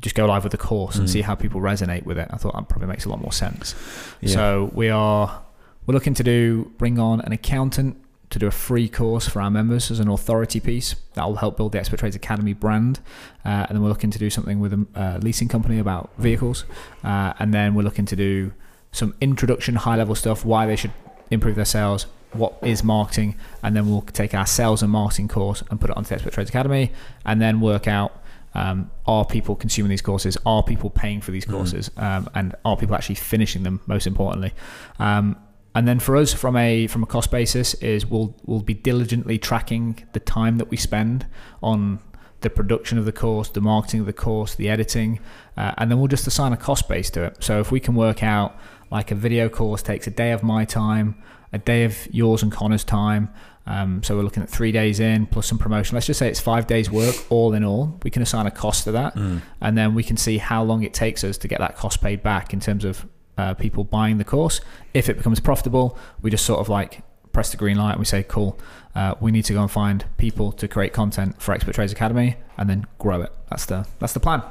[0.00, 1.10] Just go live with the course and Mm.
[1.12, 2.28] see how people resonate with it.
[2.30, 3.74] I thought that probably makes a lot more sense.
[4.20, 4.34] Yeah.
[4.34, 5.42] So we are
[5.86, 7.96] we're looking to do bring on an accountant
[8.30, 11.56] to do a free course for our members as an authority piece that will help
[11.56, 13.00] build the Expert Trades Academy brand.
[13.44, 16.64] Uh, and then we're looking to do something with a uh, leasing company about vehicles.
[17.04, 18.52] Uh, and then we're looking to do
[18.92, 20.92] some introduction, high level stuff, why they should
[21.30, 25.62] improve their sales, what is marketing, and then we'll take our sales and marketing course
[25.70, 26.92] and put it onto the Expert Trades Academy,
[27.24, 28.22] and then work out.
[28.54, 30.38] Um, are people consuming these courses?
[30.46, 31.50] Are people paying for these Mm.
[31.52, 31.90] courses?
[31.98, 33.80] Um, and are people actually finishing them?
[33.86, 34.54] Most importantly,
[34.98, 35.36] um,
[35.76, 39.38] and then for us, from a from a cost basis, is we'll we'll be diligently
[39.38, 41.26] tracking the time that we spend
[41.62, 42.00] on
[42.40, 45.20] the production of the course, the marketing of the course, the editing,
[45.56, 47.36] uh, and then we'll just assign a cost base to it.
[47.40, 48.58] So if we can work out
[48.90, 51.06] like a video course takes a day of my time,
[51.52, 53.28] a day of yours and Connor's time.
[53.68, 55.96] Um, so we're looking at three days in plus some promotion.
[55.96, 57.98] Let's just say it's five days work all in all.
[58.04, 59.42] We can assign a cost to that, Mm.
[59.60, 62.22] and then we can see how long it takes us to get that cost paid
[62.22, 63.06] back in terms of
[63.38, 64.60] uh, people buying the course.
[64.94, 68.04] If it becomes profitable, we just sort of like press the green light and we
[68.06, 68.58] say, cool,
[68.94, 72.36] uh, we need to go and find people to create content for Expert Trades Academy
[72.56, 73.32] and then grow it.
[73.50, 74.42] That's the that's the plan.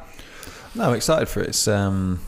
[0.76, 1.50] No, I'm excited for it.
[1.50, 2.20] It's um,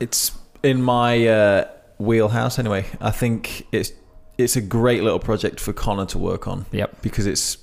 [0.00, 2.86] it's in my uh, wheelhouse anyway.
[3.00, 3.92] I think it's
[4.38, 7.02] it's a great little project for Connor to work on Yep.
[7.02, 7.58] because it's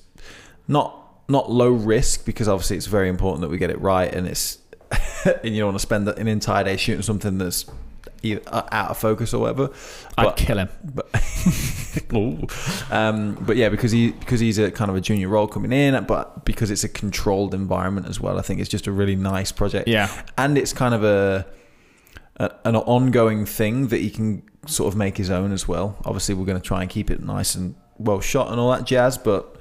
[0.67, 0.93] not
[1.27, 4.59] not low risk because obviously it's very important that we get it right and it's
[5.43, 7.65] and you don't want to spend an entire day shooting something that's
[8.23, 9.69] either out of focus or whatever.
[10.17, 10.69] I'd But- kill him.
[10.95, 11.07] but
[12.91, 16.03] um, but yeah, because he because he's a kind of a junior role coming in,
[16.05, 19.51] but because it's a controlled environment as well, I think it's just a really nice
[19.51, 19.87] project.
[19.87, 20.09] Yeah.
[20.37, 21.45] and it's kind of a,
[22.37, 25.97] a an ongoing thing that he can sort of make his own as well.
[26.05, 28.85] Obviously, we're going to try and keep it nice and well shot and all that
[28.85, 29.55] jazz, but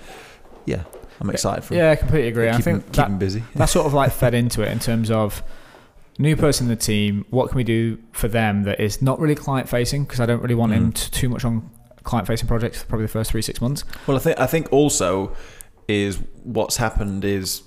[0.66, 0.84] yeah,
[1.20, 2.48] I'm excited for Yeah, I completely agree.
[2.48, 3.42] I keep, him, think keep that, him busy.
[3.54, 5.42] that's sort of like fed into it in terms of
[6.18, 7.24] new person in the team.
[7.30, 10.04] What can we do for them that is not really client facing?
[10.04, 10.94] Because I don't really want him Mm.
[10.94, 11.70] to, too much on
[12.04, 13.84] client facing projects for probably the first three six months.
[14.06, 15.34] Well, I think I think also
[15.88, 17.62] is what's happened is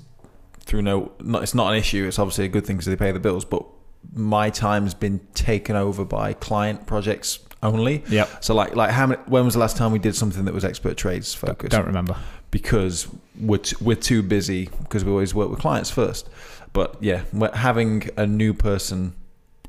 [0.65, 2.05] through no, not, it's not an issue.
[2.07, 3.65] It's obviously a good thing because they pay the bills, but
[4.13, 8.03] my time's been taken over by client projects only.
[8.09, 8.27] Yeah.
[8.39, 10.63] So like like how many, when was the last time we did something that was
[10.63, 11.71] expert trades focused?
[11.71, 12.15] Don't remember.
[12.51, 13.07] Because
[13.39, 16.29] we're t- we're too busy because we always work with clients first.
[16.73, 19.15] But yeah, we're having a new person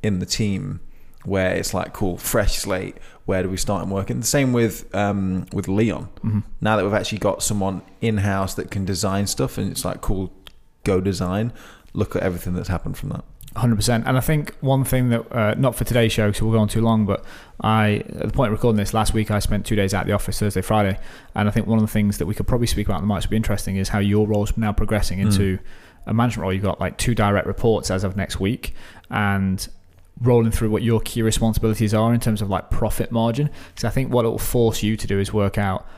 [0.02, 0.80] in the team
[1.24, 2.96] where it's like cool, fresh slate.
[3.26, 4.20] Where do we start and working?
[4.20, 6.08] The same with um, with Leon.
[6.24, 6.42] Mhm.
[6.60, 10.00] Now that we've actually got someone in house that can design stuff, and it's like
[10.00, 10.32] cool,
[10.84, 11.52] go design.
[11.92, 13.24] Look at everything that's happened from that.
[13.56, 16.54] Hundred percent, and I think one thing that uh, not for today's show, so we'll
[16.54, 17.04] go on too long.
[17.04, 17.24] But
[17.60, 20.12] I, at the point of recording this last week, I spent two days at the
[20.12, 21.00] office Thursday, Friday,
[21.34, 23.28] and I think one of the things that we could probably speak about that might
[23.28, 25.58] be interesting is how your role's now progressing into
[26.06, 26.52] a management role.
[26.52, 28.72] You've got like two direct reports as of next week,
[29.10, 29.68] and
[30.20, 33.50] rolling through what your key responsibilities are in terms of like profit margin.
[33.74, 35.88] So I think what it will force you to do is work out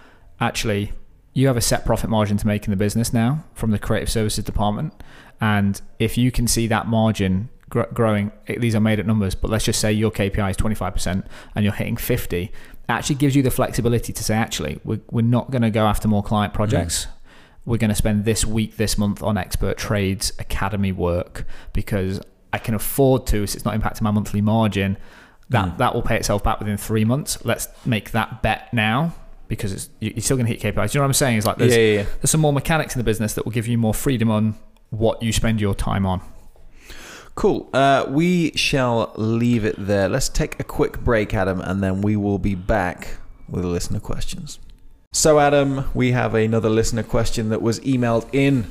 [0.40, 0.92] actually
[1.34, 4.10] you have a set profit margin to make in the business now from the creative
[4.10, 4.92] services department
[5.42, 9.34] and if you can see that margin gr- growing eh, these are made up numbers
[9.34, 12.50] but let's just say your kpi is 25% and you're hitting 50 it
[12.88, 16.08] actually gives you the flexibility to say actually we're, we're not going to go after
[16.08, 17.06] more client projects
[17.66, 22.20] we're going to spend this week this month on expert trades academy work because
[22.52, 24.96] i can afford to so it's not impacting my monthly margin
[25.50, 25.78] that Mm.
[25.78, 29.12] that will pay itself back within three months let's make that bet now
[29.48, 30.94] because it's you- you're still going to hit KPIs.
[30.94, 31.36] You know what I'm saying?
[31.36, 32.06] Is like there's yeah, yeah, yeah.
[32.20, 34.54] there's some more mechanics in the business that will give you more freedom on
[34.92, 36.20] what you spend your time on.
[37.34, 37.68] Cool.
[37.72, 40.08] Uh, we shall leave it there.
[40.08, 43.16] Let's take a quick break, Adam, and then we will be back
[43.48, 44.60] with listener questions.
[45.12, 48.70] So, Adam, we have another listener question that was emailed in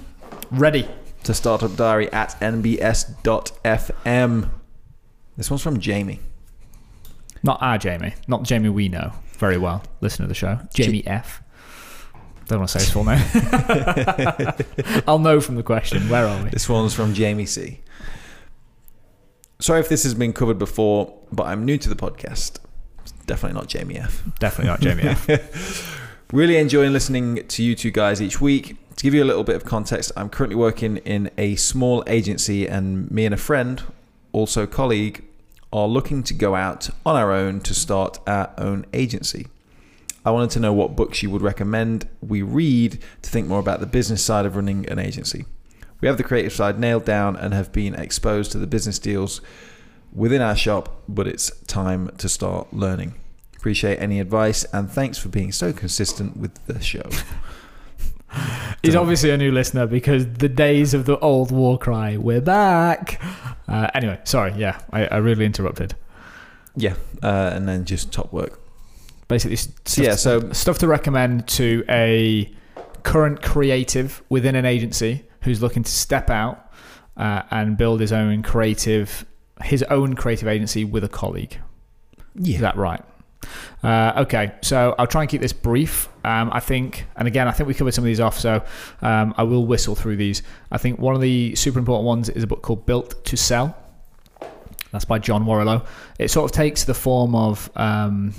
[0.52, 0.88] Ready?
[1.24, 3.20] to Startup Diary at nbs.fm.
[5.38, 6.20] This one's from Jamie.
[7.44, 9.84] Not our Jamie, not Jamie we know very well.
[10.02, 11.41] Listen to the show, Jamie F.
[12.52, 15.04] Don't want to say his full name.
[15.08, 16.10] I'll know from the question.
[16.10, 16.50] Where are we?
[16.50, 17.80] This one's from Jamie C.
[19.60, 22.60] Sorry if this has been covered before, but I'm new to the podcast.
[23.04, 24.22] It's definitely not Jamie F.
[24.40, 25.98] Definitely not Jamie F.
[26.34, 28.76] Really enjoying listening to you two guys each week.
[28.98, 32.68] To give you a little bit of context, I'm currently working in a small agency,
[32.68, 33.82] and me and a friend,
[34.34, 35.24] also colleague,
[35.72, 39.48] are looking to go out on our own to start our own agency.
[40.24, 43.80] I wanted to know what books you would recommend we read to think more about
[43.80, 45.46] the business side of running an agency.
[46.00, 49.42] We have the creative side nailed down and have been exposed to the business deals
[50.14, 53.16] within our shop, but it's time to start learning.
[53.56, 57.08] Appreciate any advice and thanks for being so consistent with the show.
[58.82, 63.22] He's obviously a new listener because the days of the old war cry, we're back.
[63.68, 64.54] Uh, anyway, sorry.
[64.54, 65.96] Yeah, I, I really interrupted.
[66.76, 68.60] Yeah, uh, and then just top work.
[69.32, 72.54] Basically, So stuff, yeah, so stuff to recommend to a
[73.04, 76.72] current creative within an agency who's looking to step out
[77.18, 79.26] uh, and build his own creative,
[79.64, 81.58] his own creative agency with a colleague.
[82.36, 83.04] Is yeah, that right?
[83.84, 86.08] Uh, okay, so I'll try and keep this brief.
[86.24, 88.64] Um, I think, and again, I think we covered some of these off, so
[89.02, 90.44] um, I will whistle through these.
[90.72, 93.76] I think one of the super important ones is a book called Built to Sell.
[94.92, 95.86] That's by John Warrillow.
[96.20, 98.34] It sort of takes the form of um,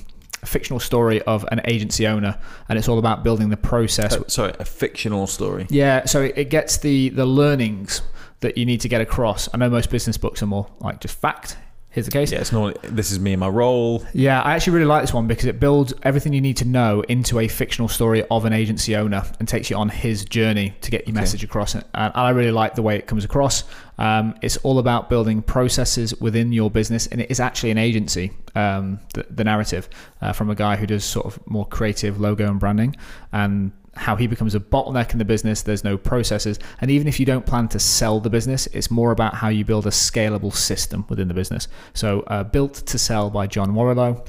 [0.45, 4.15] fictional story of an agency owner, and it's all about building the process.
[4.15, 5.67] Uh, sorry, a fictional story.
[5.71, 8.03] Yeah, so it, it gets the the learnings
[8.41, 9.49] that you need to get across.
[9.55, 11.57] I know most business books are more like just fact.
[11.93, 12.33] Here's the case.
[12.33, 14.03] Yeah, it's normally this is me and my role.
[14.15, 17.03] Yeah, I actually really like this one because it builds everything you need to know
[17.03, 20.91] into a fictional story of an agency owner and takes you on his journey to
[20.91, 21.21] get your Okay.
[21.21, 21.75] message across.
[21.75, 23.65] And I really like the way it comes across.
[23.99, 28.33] Um, it's all about building processes within your business, and it is actually an agency.
[28.55, 29.89] Um, the, the narrative
[30.23, 32.97] uh, from a guy who does sort of more creative logo and branding,
[33.33, 35.63] and how he becomes a bottleneck in the business.
[35.63, 39.13] There's no processes, and even if you don't plan to sell the business, it's more
[39.13, 41.69] about how you build a scalable system within the business.
[41.95, 44.27] So, uh, built to sell by John Warrillow.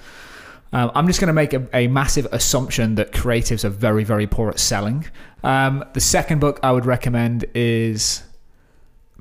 [0.73, 4.25] Um, I'm just going to make a, a massive assumption that creatives are very, very
[4.25, 5.05] poor at selling.
[5.43, 8.23] Um, the second book I would recommend is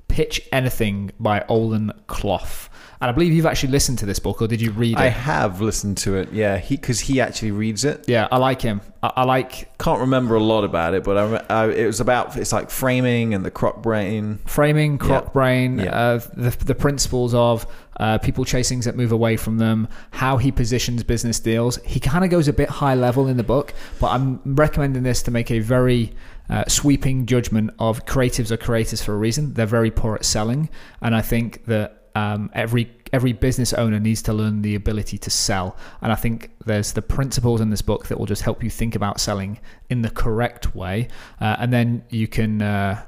[0.09, 2.69] Pitch Anything by Oren Klaff.
[3.03, 4.99] And I believe you've actually listened to this book, or did you read it?
[4.99, 6.33] I have listened to it.
[6.33, 8.05] Yeah, he because he actually reads it.
[8.09, 8.81] yeah, I like him.
[9.03, 12.37] I, I like Can't remember a lot about it, but I, I it was about
[12.37, 14.39] it's like framing and the croc brain.
[14.47, 15.31] framing, croc Yeah.
[15.33, 15.91] brain, Yeah.
[15.99, 17.67] uh, the, the principles of
[17.99, 21.79] uh, people chasing that move away from them, how he positions business deals.
[21.85, 25.23] He kind of goes a bit high level in the book, but I'm recommending this
[25.25, 26.13] to make a very
[26.49, 29.55] uh, sweeping judgment of creatives are creators for a reason.
[29.55, 34.23] They're very poor at selling, and I think that um, every every business owner needs
[34.23, 35.77] to learn the ability to sell.
[36.01, 38.95] And I think there's the principles in this book that will just help you think
[38.95, 41.09] about selling in the correct way,
[41.41, 42.63] uh, and then you can.
[42.63, 43.03] Uh,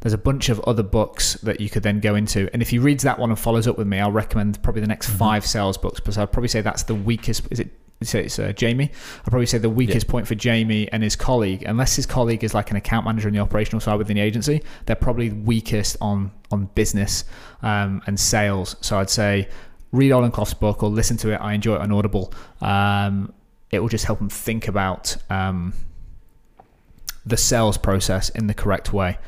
[0.00, 2.50] there's a bunch of other books that you could then go into.
[2.52, 4.86] And if he reads that one and follows up with me, I'll recommend probably the
[4.86, 5.98] next five sales books.
[5.98, 7.48] Because I'd probably say that's the weakest.
[7.50, 7.70] Is it?
[8.02, 8.90] Say it's uh, Jamie.
[9.20, 12.52] I'd probably say the weakest point for Jamie and his colleague, unless his colleague is
[12.52, 16.30] like an account manager in the operational side within the agency, they're probably weakest on
[16.50, 17.24] on business
[17.62, 18.76] um, and sales.
[18.82, 19.48] So I'd say
[19.90, 21.36] read Oren Klaff's book or listen to it.
[21.36, 22.34] I enjoy it on Audible.
[22.60, 23.32] Um,
[23.70, 25.72] it will just help them think about um,
[27.24, 29.18] the sales process in the correct way.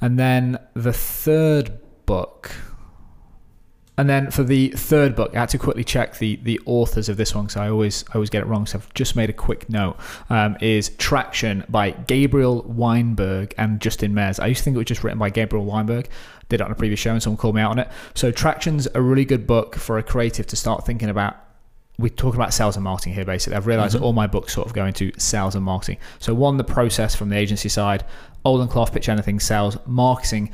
[0.00, 2.52] And then the third book.
[3.98, 7.18] And then for the third book, I had to quickly check the the authors of
[7.18, 8.64] this one because I always I always get it wrong.
[8.66, 9.96] So I've just made a quick note.
[10.30, 14.38] Um, is Traction by Gabriel Weinberg and Justin Mares.
[14.38, 16.08] I used to think it was just written by Gabriel Weinberg.
[16.48, 17.88] Did it on a previous show and someone called me out on it.
[18.14, 21.36] So Traction's a really good book for a creative to start thinking about
[22.02, 23.56] we talk about sales and marketing here basically.
[23.56, 25.98] I've realized that all my books sort of go into sales and marketing.
[26.18, 28.04] So one the process from the agency side
[28.44, 30.50] Oren Klaff pitch anything sales marketing.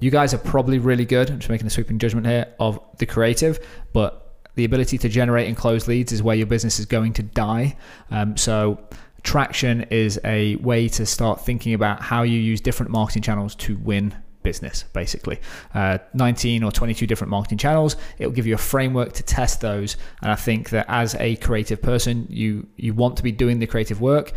[0.00, 3.06] You guys are probably really good i'm just making a sweeping judgment here of the
[3.06, 3.58] creative
[3.92, 4.22] but
[4.54, 7.76] the ability to generate and close leads is where your business is going to die.
[8.10, 8.78] Um, so
[9.22, 13.76] traction is a way to start thinking about how you use different marketing channels to
[13.78, 15.40] win business basically.
[15.74, 17.96] Uh, 19 or 22 different marketing channels.
[18.18, 21.36] It will give you a framework to test those and i think that as a
[21.36, 24.32] creative person you you want to be doing the creative work.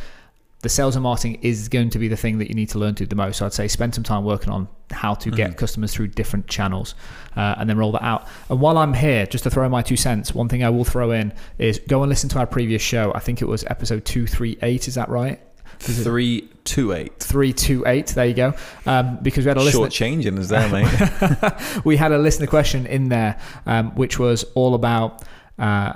[0.62, 2.96] The sales and marketing is going to be the thing that you need to learn
[2.96, 3.38] to the most.
[3.38, 6.96] So i'd say spend some time working on how to get customers through different channels
[7.36, 8.28] uh, and then roll that out.
[8.50, 11.12] And while i'm here just to throw my two cents one thing i will throw
[11.12, 13.12] in is go and listen to our previous show.
[13.14, 15.40] I think it was episode 238 is that right
[15.80, 17.20] Three two eight.
[17.20, 18.54] 328 there you go
[18.86, 21.84] um, because we had a listener Short changing is there, mate.
[21.86, 25.24] we had a listener question in there, um, which was all about
[25.60, 25.94] uh,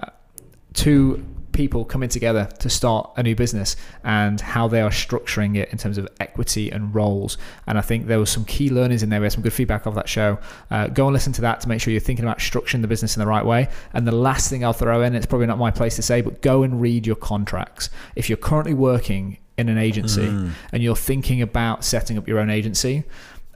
[0.74, 5.70] two people coming together to start a new business and how they are structuring it
[5.72, 7.38] in terms of equity and roles.
[7.68, 9.20] And I think there was some key learnings in there.
[9.20, 10.40] We had some good feedback off that show.
[10.72, 13.18] Uh, go and listen to that to make sure you're thinking about structuring the business
[13.18, 13.68] in the right way.
[13.92, 16.42] And the last thing I'll throw in, it's probably not my place to say, but
[16.42, 17.90] go and read your contracts.
[18.16, 20.50] If you're currently working in an agency hmm.
[20.72, 23.04] and you're thinking about setting up your own agency,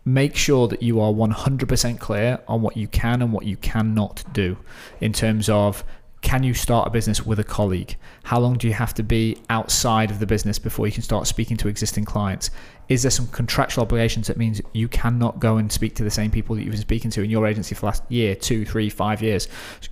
[0.06, 4.24] make sure that you are 100% clear on what you can and what you cannot
[4.34, 4.58] do
[5.00, 5.84] in terms of
[6.24, 7.98] can you start a business with a colleague?
[8.24, 11.28] How long do you have to be outside of the business before you can start
[11.28, 12.50] speaking to existing clients?
[12.90, 16.32] Is there some contractual obligations that means you cannot go and speak to the same
[16.32, 18.90] people that you've been speaking to in your agency for the last year, two, three,
[18.90, 19.48] five years?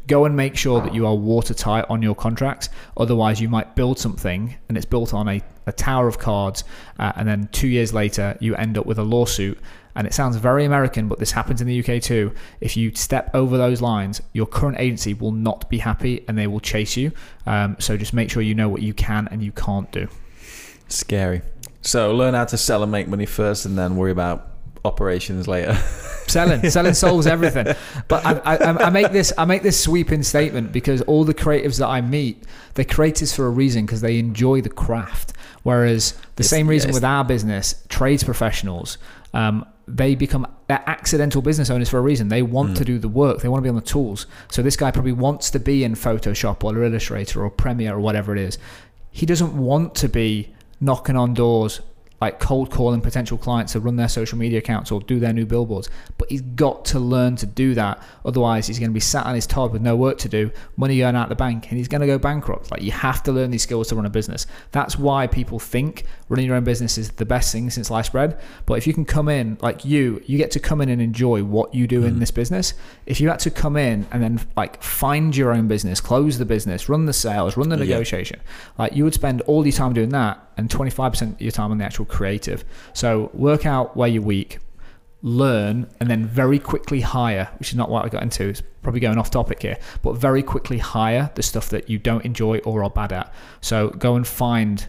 [0.08, 2.69] Go and make sure that you are watertight on your contracts.
[2.97, 6.63] Otherwise, you might build something and it's built on a, a tower of cards,
[6.99, 9.58] uh, and then two years later, you end up with a lawsuit
[9.95, 12.34] and it sounds very American, but this happens in the UK too.
[12.62, 16.47] If you step over those lines, your current agency will not be happy and they
[16.47, 17.12] will chase you.
[17.45, 20.08] Um, so just make sure you know what you can and you can't do.
[20.88, 21.41] Scary.
[21.81, 24.47] So learn how to sell and make money first, and then worry about
[24.85, 25.73] operations later.
[26.27, 27.67] Selling, selling solves everything.
[28.07, 31.79] But I, I, I make this, I make this sweeping statement because all the creatives
[31.79, 32.43] that I meet,
[32.75, 35.33] they're creatives for a reason because they enjoy the craft.
[35.63, 38.97] Whereas the It's- same reason it's- with our business, trades professionals,
[39.33, 42.29] um, they become they're accidental business owners for a reason.
[42.29, 42.77] They want Mm.
[42.77, 43.41] to do the work.
[43.41, 44.25] They want to be on the tools.
[44.49, 48.33] So this guy probably wants to be in Photoshop or Illustrator or Premiere or whatever
[48.35, 48.57] it is.
[49.11, 51.79] He doesn't want to be knocking on doors
[52.19, 55.43] like cold calling potential clients to run their social media accounts or do their new
[55.43, 55.89] billboards.
[56.19, 57.99] But he's got to learn to do that.
[58.23, 60.99] Otherwise, he's going to be sat on his Todd with no work to do, money
[60.99, 62.69] going out the bank, and he's going to go bankrupt.
[62.69, 64.45] Like you have to learn these skills to run a business.
[64.71, 68.39] That's why people think running your own business is the best thing since sliced bread.
[68.67, 71.43] But if you can come in like you, you get to come in and enjoy
[71.43, 72.19] what you do in Mhm.
[72.19, 72.75] this business.
[73.07, 76.45] If you had to come in and then like find your own business, close the
[76.45, 77.95] business, run the sales, run the Yeah.
[77.95, 78.41] negotiation,
[78.77, 81.77] like you would spend all your time doing that and 25% of your time on
[81.77, 82.63] the actual creative.
[82.93, 84.59] So work out where you're weak,
[85.21, 88.47] learn, and then very quickly hire, which is not what I got into.
[88.49, 92.25] It's probably going off topic here, but very quickly hire the stuff that you don't
[92.25, 93.33] enjoy or are bad at.
[93.61, 94.87] So go and find,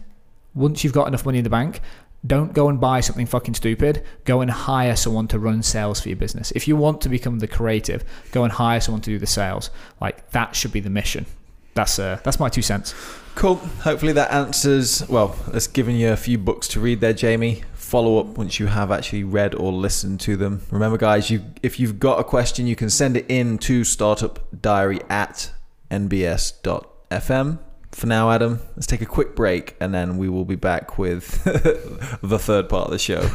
[0.53, 1.81] once you've got enough money in the bank,
[2.25, 4.03] don't go and buy something fucking stupid.
[4.23, 6.51] Go and hire someone to run sales for your business.
[6.51, 9.69] If you want to become the creative, go and hire someone to do the sales.
[9.99, 11.25] Like that should be the mission.
[11.73, 12.93] That's uh, that's my two cents.
[13.35, 13.55] Cool.
[13.55, 15.07] Hopefully that answers.
[15.09, 17.63] Well, it's given you a few books to read there, Jamie.
[17.73, 20.61] Follow up once you have actually read or listened to them.
[20.71, 25.03] Remember, guys, you if you've got a question, you can send it in to startupdiary
[25.09, 25.51] at
[25.89, 27.59] nbs.fm.
[27.91, 31.43] For now, Adam, let's take a quick break and then we will be back with
[32.23, 33.29] the third part of the show.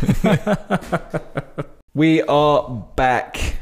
[1.95, 3.59] we are back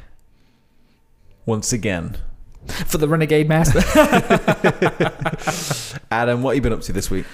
[1.45, 2.17] once again.
[2.87, 3.81] For the Renegade Master.
[6.11, 7.27] Adam, what have you been up to this week?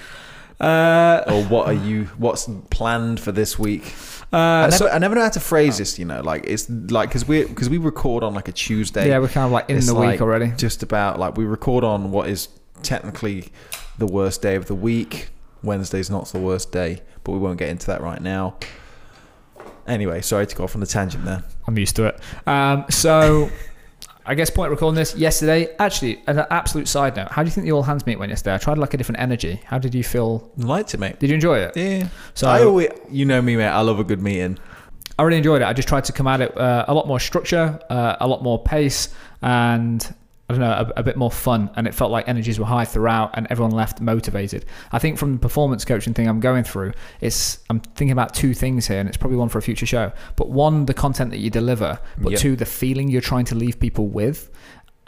[0.59, 3.93] uh, or what are you what's planned for this week
[4.31, 6.69] uh, I, never, so, I never know how to phrase this you know like it's
[6.69, 9.69] like because we because we record on like a tuesday yeah, we're kind of like
[9.69, 10.51] in the like week already.
[10.55, 12.49] just about like we record on what is
[12.81, 13.51] technically
[13.97, 15.29] the worst day of the week
[15.63, 18.55] wednesday's not the worst day but we won't get into that right now
[19.87, 22.19] anyway sorry to go off on a tangent there I'm used to it.
[22.45, 23.49] Um, so,
[24.25, 25.75] I guess point of recording this yesterday.
[25.79, 27.29] Actually, an absolute side note.
[27.29, 28.55] How do you think the all hands meet went yesterday?
[28.55, 29.59] I tried like a different energy.
[29.65, 30.49] How did you feel?
[30.55, 31.75] liked it mate Did you enjoy it?
[31.75, 34.57] yeah So I always, you know me mate I love a good meeting
[35.17, 35.65] I really enjoyed it.
[35.65, 38.41] I just tried to come at it uh, a lot more structure, uh, a lot
[38.41, 39.09] more pace,
[39.43, 40.15] and
[40.57, 41.69] I don't know, a, a bit more fun.
[41.75, 44.65] And it felt like energies were high throughout, and everyone left motivated.
[44.91, 48.53] I think from the performance coaching thing I'm going through, it's I'm thinking about two
[48.53, 50.11] things here, and it's probably one for a future show.
[50.35, 52.39] But one, the content that you deliver, but Yep.
[52.39, 54.49] two, the feeling you're trying to leave people with.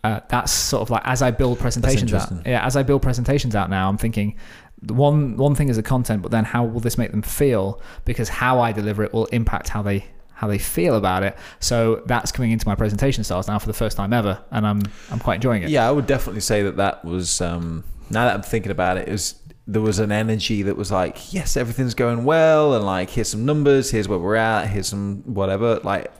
[0.03, 2.31] Uh, that's sort of like as I build presentations out.
[2.45, 4.35] Yeah, as I build presentations out now, I'm thinking
[4.81, 7.81] the one one thing is the content, but then how will this make them feel?
[8.03, 10.05] Because how I deliver it will impact how they
[10.35, 11.35] how they feel about it.
[11.59, 14.81] So that's coming into my presentation styles now for the first time ever, and I'm
[15.11, 15.69] I'm quite enjoying it.
[15.69, 17.41] Yeah, I would definitely say that that was.
[17.41, 19.35] Um, now that I'm thinking about it, it was
[19.67, 23.45] there was an energy that was like, yes, everything's going well, and like here's some
[23.45, 25.79] numbers, here's where we're at, here's some whatever.
[25.83, 26.11] Like,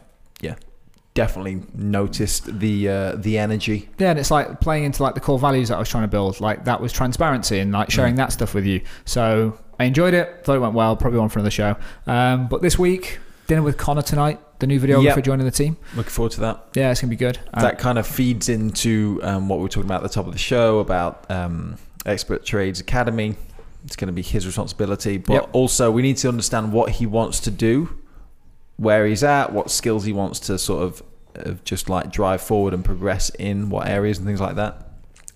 [0.41, 0.55] yeah,
[1.13, 3.89] definitely noticed the uh, the energy.
[3.99, 6.07] Yeah, and it's like playing into like the core values that I was trying to
[6.07, 6.39] build.
[6.41, 8.17] Like that was transparency and like sharing Mm.
[8.17, 8.81] that stuff with you.
[9.05, 10.43] So I enjoyed it.
[10.43, 10.95] Thought it went well.
[10.95, 11.75] Probably one for another show.
[12.07, 14.39] Um, but this week, dinner with Connor tonight.
[14.59, 15.23] The new videographer Yep.
[15.25, 15.75] joining the team.
[15.95, 16.63] Looking forward to that.
[16.75, 17.39] Yeah, it's gonna be good.
[17.59, 20.33] That kind of feeds into um, what we were talking about at the top of
[20.33, 23.35] the show about um, Expert Trades Academy.
[23.83, 25.49] It's going to be his responsibility, but Yep.
[25.53, 27.89] also we need to understand what he wants to do,
[28.77, 31.03] where he's at, what skills he wants to sort of,
[31.35, 34.89] of just like drive forward and progress in, what areas and things like that.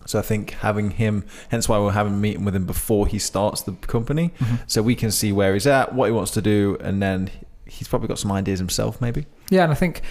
[0.08, 3.20] So I think having him, hence why we're having a meeting with him before he
[3.20, 4.60] starts the company, mhm.
[4.66, 7.30] so we can see where he's at, what he wants to do, and then
[7.70, 9.26] he's probably got some ideas himself, maybe.
[9.50, 10.02] Yeah, and I think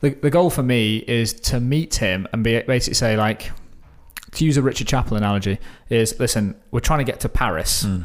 [0.00, 3.50] the the goal for me is to meet him and be basically say like,
[4.32, 7.82] to use a Richard Chappell analogy, is listen, we're trying to get to Paris.
[7.84, 8.02] Hmm.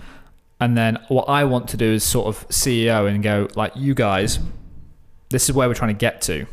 [0.62, 3.94] And then what I want to do is sort of CEO and go like, you
[3.94, 4.40] guys,
[5.30, 6.46] this is where we're trying to get to.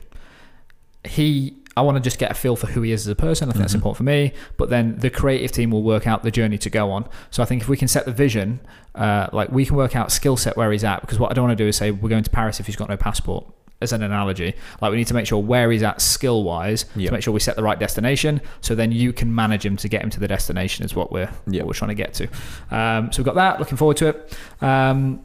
[1.04, 3.48] He, I want to just get a feel for who he is as a person.
[3.48, 3.76] I think that's Mhm.
[3.76, 4.32] important for me.
[4.56, 7.06] But then the creative team will work out the journey to go on.
[7.30, 8.60] So I think if we can set the vision,
[8.94, 11.02] uh, like we can work out skill set where he's at.
[11.02, 12.76] Because what I don't want to do is say we're going to Paris if he's
[12.76, 13.44] got no passport.
[13.78, 17.08] As an analogy, like we need to make sure where he's at skill wise Yep.
[17.08, 18.40] to make sure we set the right destination.
[18.62, 21.28] So then you can manage him to get him to the destination is what we're
[21.46, 21.60] Yep.
[21.60, 22.26] what we're trying to get to.
[22.74, 23.58] Um, so we've got that.
[23.58, 24.38] Looking forward to it.
[24.62, 25.20] Um,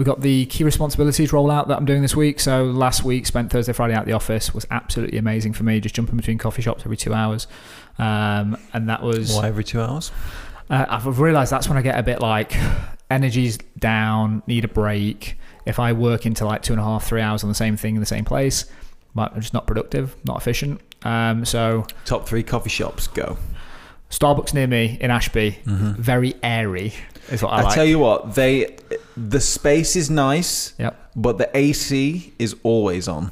[0.00, 2.40] we've got the key responsibilities rollout that I'm doing this week.
[2.40, 5.78] So last week, spent Thursday, Friday out the office was absolutely amazing for me.
[5.78, 7.46] Just jumping between coffee shops every two hours,
[7.98, 9.34] um, and that was.
[9.34, 10.10] Why every two hours?
[10.70, 12.56] Uh, I've realised that's when I get a bit like
[13.10, 15.36] energy's down, need a break.
[15.66, 17.94] If I work into like two and a half, three hours on the same thing
[17.94, 18.64] in the same place,
[19.14, 20.80] but I'm just not productive, not efficient.
[21.02, 23.36] Um, so Top three coffee shops, go.
[24.10, 26.92] Starbucks near me in Ashby, very airy,
[27.30, 27.74] is what I, I like.
[27.74, 28.76] tell you what, they
[29.16, 31.12] the space is nice, Yep.
[31.16, 33.30] but the AC is always on,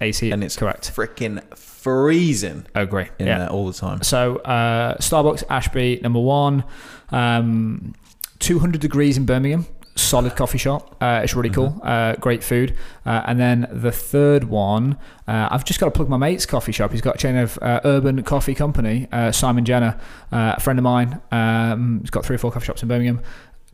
[0.00, 0.92] AC, and it's correct.
[0.94, 3.06] freaking freezing I agree.
[3.20, 3.38] in yeah.
[3.38, 4.02] there all the time.
[4.02, 6.64] So uh, Starbucks Ashby number one,
[7.10, 7.94] um,
[8.40, 9.66] 200 degrees in Birmingham.
[9.96, 10.94] Solid coffee shop.
[11.00, 11.80] Uh, it's really cool.
[11.82, 12.76] Uh, great food.
[13.06, 16.70] Uh, and then the third one, uh, I've just got to plug my mate's coffee
[16.72, 16.92] shop.
[16.92, 19.08] He's got a chain of uh, Urban Coffee Company.
[19.10, 19.98] Uh, Simon Jenner,
[20.30, 21.20] uh, a friend of mine.
[21.32, 23.20] Um, he's got three or four coffee shops in Birmingham.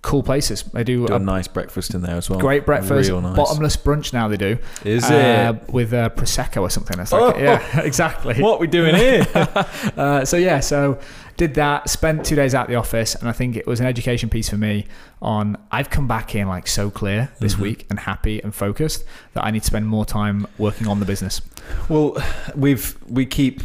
[0.03, 0.63] Cool places.
[0.65, 2.41] They do, Do a a nice breakfast in there as well.
[2.41, 3.09] great breakfast.
[3.09, 3.37] Real nice.
[3.37, 4.59] Bottomless brunch now they do.
[4.85, 5.73] Is uh, it?
[5.73, 6.99] with uh, prosecco or something.
[6.99, 7.39] It's like, Oh.
[7.39, 8.41] yeah, exactly.
[8.43, 9.27] What we doing here?
[9.97, 10.99] Uh, so yeah, so
[11.37, 11.89] did that.
[11.89, 14.57] Spent two days at the office, and I think it was an education piece for
[14.57, 14.87] me.
[15.21, 17.61] On I've come back in like so clear this Mhm.
[17.61, 19.05] week and happy and focused
[19.35, 21.41] that I need to spend more time working on the business.
[21.89, 22.17] Well,
[22.55, 23.63] we've we keep.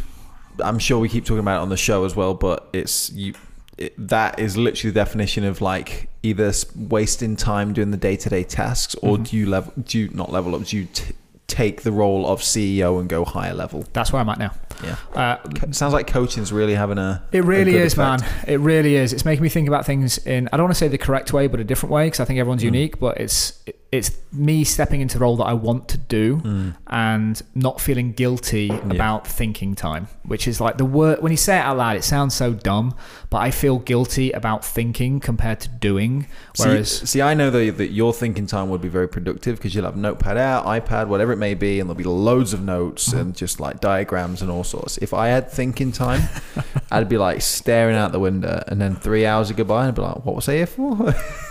[0.60, 3.34] I'm sure we keep talking about it on the show as well, but it's you.
[3.76, 8.28] It, that is literally the definition of like either wasting time doing the day to
[8.28, 9.30] day tasks, or Mhm.
[9.30, 9.72] do you level?
[9.80, 10.64] Do you not level up?
[10.64, 11.14] Do you t-
[11.46, 13.84] take the role of CEO and go higher level?
[13.92, 14.50] That's where I'm at now.
[14.82, 14.96] Yeah.
[15.14, 17.22] Uh, Co- Sounds like coaching's really having a.
[17.32, 18.22] It really good is, effect.
[18.22, 18.30] man.
[18.46, 19.12] It really is.
[19.12, 21.46] It's making me think about things in I don't want to say the correct way,
[21.48, 22.66] but a different way because I think everyone's Mm.
[22.66, 23.00] unique.
[23.00, 23.60] But it's
[23.90, 26.74] it's me stepping into the role that I want to do Mm.
[26.88, 31.56] and not feeling guilty about thinking time, which is like the word when you say
[31.56, 32.94] it out loud, it sounds so dumb,
[33.30, 36.26] but I feel guilty about thinking compared to doing.
[36.58, 39.74] Whereas see, see, I know that, that your thinking time would be very productive because
[39.74, 43.08] you'll have notepad out, iPad, whatever it may be, and there'll be loads of notes
[43.08, 43.22] Uh-huh.
[43.22, 44.98] and just like diagrams and all sorts.
[44.98, 46.22] If I had thinking time,
[46.92, 49.88] I'd be like staring out the window, and then three hours would go by, and
[49.88, 50.94] I'd be like, "What was I here for?"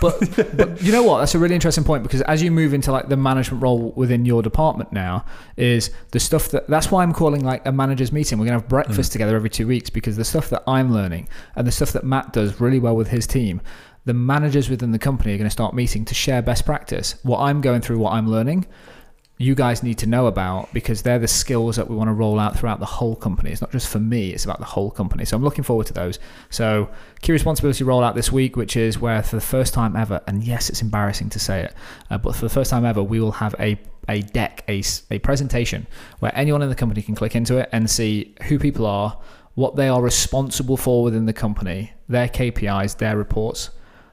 [0.00, 0.20] but
[0.56, 1.18] but you know what?
[1.18, 4.26] That's a really interesting point because as you move into like the management role within
[4.26, 5.24] your department now,
[5.56, 8.38] is the stuff that that's why I'm calling like a managers meeting.
[8.38, 9.12] We're gonna have breakfast mm.
[9.12, 12.34] together every two weeks because the stuff that I'm learning and the stuff that Matt
[12.34, 13.62] does really well with his team.
[14.04, 17.16] The managers within the company are going to start meeting to share best practice.
[17.24, 18.66] What I'm going through, what I'm learning,
[19.40, 22.40] you guys need to know about because they're the skills that we want to roll
[22.40, 23.52] out throughout the whole company.
[23.52, 25.24] It's not just for me, it's about the whole company.
[25.24, 26.18] So I'm looking forward to those.
[26.50, 26.90] So
[27.22, 30.68] key responsibility rollout this week, which is where for the first time ever, and yes,
[30.68, 31.74] it's embarrassing to say it,
[32.10, 33.78] uh, but for the first time ever, we will have a
[34.10, 35.86] a deck, a, a presentation
[36.20, 39.18] where anyone in the company can click into it and see who people are,
[39.54, 43.68] what they are responsible for within the company, their KPIs, their reports,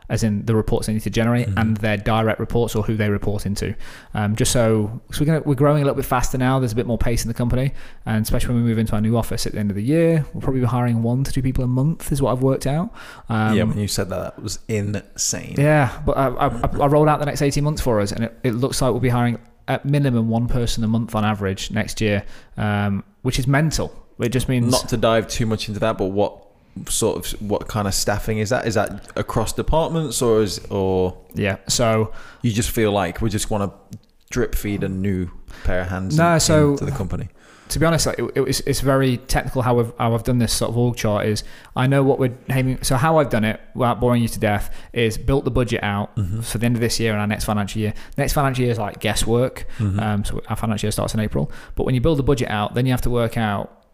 [0.09, 1.59] as in the reports they need to generate Mhm.
[1.61, 3.75] and their direct reports or who they report into.
[4.13, 6.59] Um, just so, so we're, gonna, we're growing a little bit faster now.
[6.59, 7.73] There's a bit more pace in the company,
[8.05, 10.25] and especially when we move into our new office at the end of the year,
[10.33, 12.93] we'll probably be hiring one to two people a month, is what I've worked out.
[13.29, 15.55] Um, yeah, when you said that, that was insane.
[15.57, 18.37] yeah, but I, I, I rolled out the next 18 months for us, and it,
[18.43, 21.99] it looks like we'll be hiring at minimum one person a month on average next
[22.01, 22.23] year,
[22.57, 23.91] um, which is mental.
[24.19, 26.44] It just means Not to dive too much into that, but what
[26.89, 28.65] sort of what kind of staffing is that?
[28.67, 31.57] Is that across departments, or is or yeah.
[31.67, 32.11] So
[32.41, 33.97] you just feel like we just want to
[34.31, 35.29] drip feed a new
[35.63, 37.29] pair of hands No, in- so- into the company?
[37.69, 40.37] to be honest, like, it, it was, it's very technical how I've, how I've done
[40.37, 41.43] this sort of org chart is
[41.75, 42.83] I know what we're aiming.
[42.83, 46.15] So how I've done it, without boring you to death, is built the budget out
[46.15, 46.43] Mhm.
[46.43, 47.95] for the end of this year and our next financial year.
[48.19, 49.65] Next financial year is like guesswork.
[49.79, 49.99] Mhm.
[49.99, 51.51] Um, so our financial year starts in April.
[51.73, 53.84] But when you build the budget out, then you have to work out.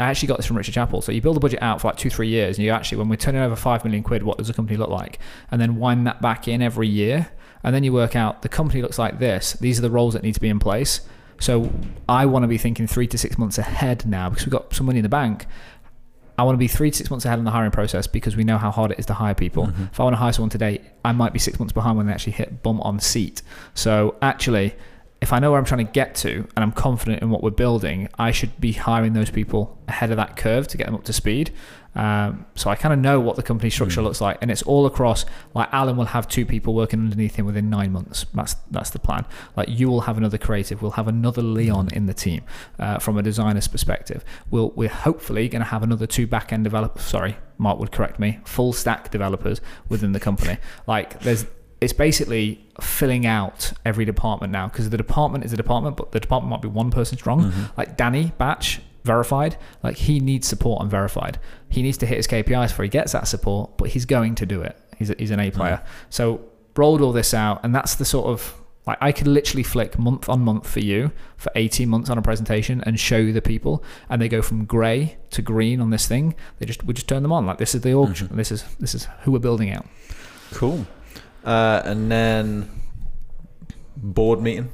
[0.00, 1.02] I actually got this from Richard Chappell.
[1.02, 3.08] So you build the budget out for like two, three years, and you actually, when
[3.08, 5.18] we're turning over five million quid, what does the company look like?
[5.50, 7.28] And then wind that back in every year,
[7.62, 9.52] and then you work out the company looks like this.
[9.54, 11.02] These are the roles that need to be in place.
[11.38, 11.72] So
[12.08, 14.86] I want to be thinking three to six months ahead now because we've got some
[14.86, 15.46] money in the bank.
[16.38, 18.44] I want to be three to six months ahead in the hiring process because we
[18.44, 19.66] know how hard it is to hire people.
[19.66, 19.90] Mhm.
[19.92, 22.12] If I want to hire someone today, I might be six months behind when they
[22.12, 23.42] actually hit bum on seat.
[23.74, 24.74] So actually,
[25.20, 27.50] if I know where I'm trying to get to and I'm confident in what we're
[27.50, 31.04] building, I should be hiring those people ahead of that curve to get them up
[31.04, 31.52] to speed.
[31.94, 34.04] Um, so I kind of know what the company structure Mm.
[34.04, 35.26] looks like, and it's all across.
[35.54, 38.26] Like Alan will have two people working underneath him within nine months.
[38.32, 39.26] That's that's the plan.
[39.56, 40.80] Like you will have another creative.
[40.82, 42.42] We'll have another Leon in the team
[42.78, 44.24] uh, from a designer's perspective.
[44.52, 47.02] We'll we're hopefully going to have another two back end developers.
[47.02, 48.38] Sorry, Mark would correct me.
[48.44, 50.58] Full stack developers within the company.
[50.86, 51.44] Like there's
[51.80, 56.20] it's basically filling out every department now because the department is a department, but the
[56.20, 57.50] department might be one person strong.
[57.50, 57.76] Mhm.
[57.76, 61.38] Like Danny Batch, verified, like he needs support on verified.
[61.70, 64.44] He needs to hit his KPIs before he gets that support, but he's going to
[64.46, 64.78] do it.
[64.98, 65.80] He's, a, he's an A player.
[66.10, 66.42] So
[66.76, 68.54] rolled all this out, and that's the sort of
[68.86, 72.22] like I could literally flick month on month for you for 18 months on a
[72.22, 76.06] presentation and show you the people, and they go from grey to green on this
[76.06, 76.34] thing.
[76.58, 77.46] They just we just turn them on.
[77.46, 78.10] Like this is the org.
[78.10, 78.36] Mhm.
[78.36, 79.86] This is this is who we're building out.
[80.52, 80.86] Cool.
[81.44, 82.70] Uh, and then
[83.96, 84.70] board meeting.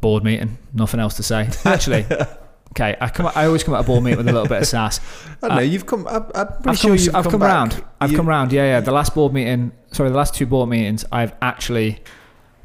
[0.00, 0.58] board meeting.
[0.72, 1.48] Nothing else to say.
[1.64, 2.06] Actually,
[2.72, 3.30] Okay, I come.
[3.34, 5.00] I always come at a board meeting with a little bit of sass.
[5.42, 5.62] I don't know.
[5.62, 6.06] You've come.
[6.06, 7.84] I'm, I'm pretty I've sure come, you've I've come, come, round.
[8.00, 8.52] I've You- come round.
[8.52, 8.80] Yeah, yeah.
[8.80, 11.98] The last board meeting, sorry, the last two board meetings, I've actually,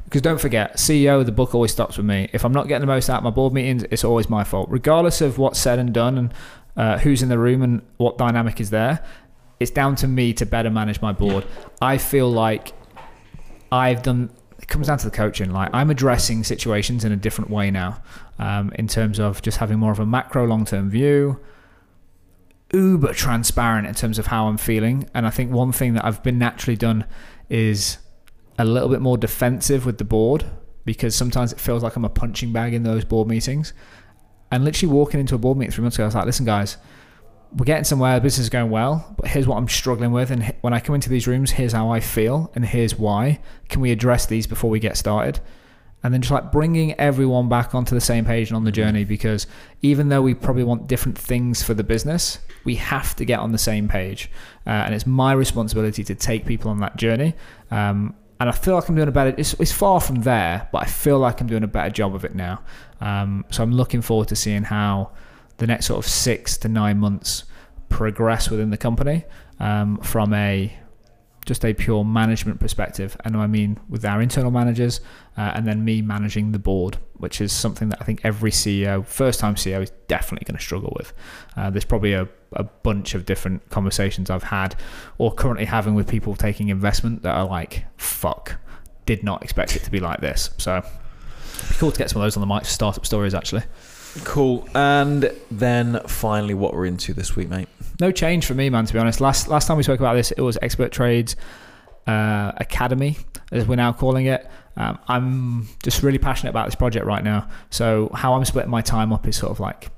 [0.04, 2.28] because don't forget, CEO, the book always stops with me.
[2.32, 4.68] If I'm not getting the most out of my board meetings, it's always my fault,
[4.70, 6.34] regardless of what's said and done and
[6.76, 9.04] uh, who's in the room and what dynamic is there.
[9.58, 11.44] It's down to me to better manage my board.
[11.82, 12.72] I feel like
[13.70, 14.30] I've done.
[14.58, 15.50] It comes down to the coaching.
[15.50, 18.02] Like I'm addressing situations in a different way now,
[18.38, 21.40] um, in terms of just having more of a macro long-term view
[22.72, 25.08] uber transparent in terms of how I'm feeling.
[25.14, 27.04] And I think one thing that I've been naturally done
[27.48, 27.98] is
[28.58, 30.44] a little bit more defensive with the board
[30.84, 33.72] because sometimes it feels like I'm a punching bag in those board meetings.
[34.50, 36.76] And literally walking into a board meeting three months ago, I was like, listen, guys,
[37.52, 40.30] we're getting somewhere, the business is going well, but here's what I'm struggling with.
[40.30, 43.40] And when I come into these rooms, here's how I feel and here's why.
[43.68, 45.40] Can we address these before we get started?
[46.06, 49.04] and then just like bringing everyone back onto the same page and on the journey
[49.04, 49.46] because
[49.82, 53.50] even though we probably want different things for the business we have to get on
[53.50, 54.30] the same page
[54.68, 57.34] uh, and it's my responsibility to take people on that journey
[57.72, 60.82] um, and I feel like I'm doing a better it's, it's far from there but
[60.82, 62.62] I feel like I'm doing a better job of it now
[63.00, 65.10] um, so I'm looking forward to seeing how
[65.58, 67.44] the next sort of six to nine months
[67.88, 69.24] progress within the company
[69.60, 70.76] um, from a
[71.46, 73.16] just a pure management perspective.
[73.24, 75.00] And I mean with our internal managers
[75.38, 79.06] uh, and then me managing the board, which is something that I think every CEO,
[79.06, 81.12] first time CEO, is definitely going to struggle with.
[81.56, 84.74] Uh, there's probably a, a bunch of different conversations I've had
[85.18, 88.58] or currently having with people taking investment that are like, fuck,
[89.06, 90.50] did not expect it to be like this.
[90.58, 93.62] So it'd be cool to get some of those on the mic startup stories actually.
[94.24, 94.68] Cool.
[94.74, 97.68] And then finally, what we're into this week, mate.
[98.00, 98.86] No change for me, man.
[98.86, 101.36] To be honest, last last time we spoke about this, it was Expert Trades
[102.06, 103.16] uh, Academy,
[103.52, 104.48] as we're now calling it.
[104.76, 107.48] Um, I'm just really passionate about this project right now.
[107.70, 109.88] So how I'm splitting my time up is sort of like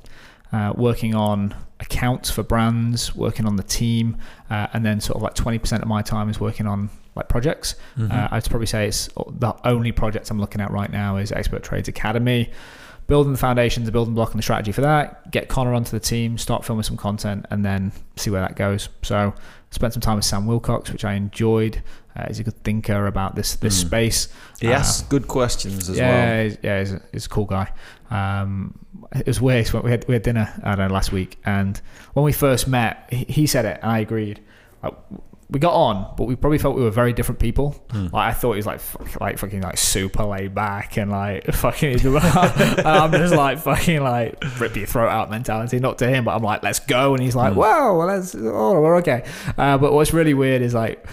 [0.53, 4.17] uh, working on accounts for brands, working on the team,
[4.51, 7.75] uh, and then sort of like 20% of my time is working on like projects.
[7.97, 8.13] Mm-hmm.
[8.13, 11.63] Uh, I'd probably say it's the only project I'm looking at right now is Expert
[11.63, 12.51] Trades Academy.
[13.09, 15.31] Building the foundations, the building block, and the strategy for that.
[15.33, 18.89] Get Connor onto the team, start filming some content, and then see where that goes.
[19.03, 19.33] So,
[19.71, 21.83] spent some time with Sam Wilcox, which I enjoyed.
[22.15, 23.87] Uh, he's a good thinker about this this Mm.
[23.87, 24.29] space.
[24.61, 26.45] Yes, Uh, good questions as yeah, well.
[26.45, 27.73] he's, yeah, he's a, he's a cool guy.
[28.11, 28.79] Um,
[29.15, 29.73] it was weird.
[29.73, 31.81] We had we had dinner I don't know last week, and
[32.13, 34.41] when we first met, he, he said it, and I agreed.
[34.83, 34.95] Like,
[35.51, 37.71] we got on, but we probably felt we were very different people.
[37.91, 38.09] Hmm.
[38.13, 41.45] Like I thought he was like fuck, like fucking like super laid back and like
[41.55, 42.01] fucking.
[42.05, 42.19] and
[42.87, 45.79] I'm just like fucking like rip your throat out mentality.
[45.79, 47.61] Not to him, but I'm like let's go, and he's like Hmm.
[47.61, 49.25] whoa, well, let's oh we're okay.
[49.57, 51.07] Uh, but what's really weird is like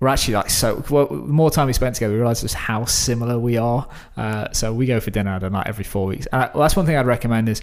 [0.00, 2.84] we're actually like so well, the more time we spent together we realized just how
[2.84, 6.26] similar we are uh, so we go for dinner don't know, like every four weeks
[6.26, 7.62] and I, well, that's one thing i'd recommend is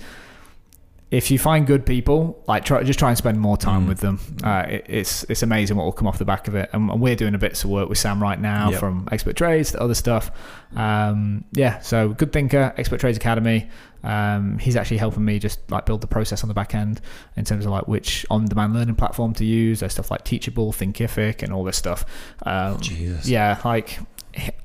[1.13, 3.87] if you find good people like try just try and spend more time Mm.
[3.87, 6.69] with them uh, it, it's it's amazing what will come off the back of it
[6.73, 8.79] and, and we're doing a bits of work with sam right now Yep.
[8.79, 10.31] from expert trades to other stuff
[10.75, 13.69] um, yeah so good thinker expert trades academy
[14.03, 16.99] um, he's actually helping me just like build the process on the back end
[17.37, 21.41] in terms of like which on-demand learning platform to use there's stuff like teachable thinkific
[21.43, 22.05] and all this stuff
[22.45, 23.27] um, Jesus.
[23.27, 23.99] yeah, like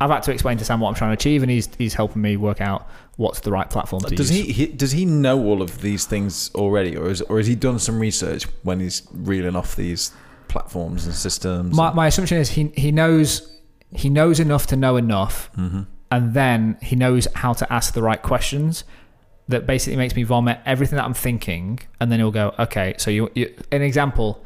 [0.01, 2.23] I've had to explain to Sam what I'm trying to achieve, and he's he's helping
[2.23, 2.89] me work out
[3.19, 4.47] what's the right platform to Does use.
[4.47, 7.55] he, he does he know all of these things already, or is or has he
[7.55, 10.13] done some research when he's reeling off these
[10.47, 11.77] platforms and systems?
[11.77, 13.53] My my assumption is he he knows
[13.93, 18.03] he knows enough to know enough, hmm and then he knows how to ask the
[18.03, 18.85] right questions.
[19.49, 22.95] That basically makes me vomit everything that I'm thinking, and then he'll go, okay.
[22.99, 24.45] So you, you an example.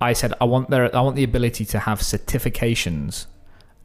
[0.00, 3.26] I said I want there I want the ability to have certifications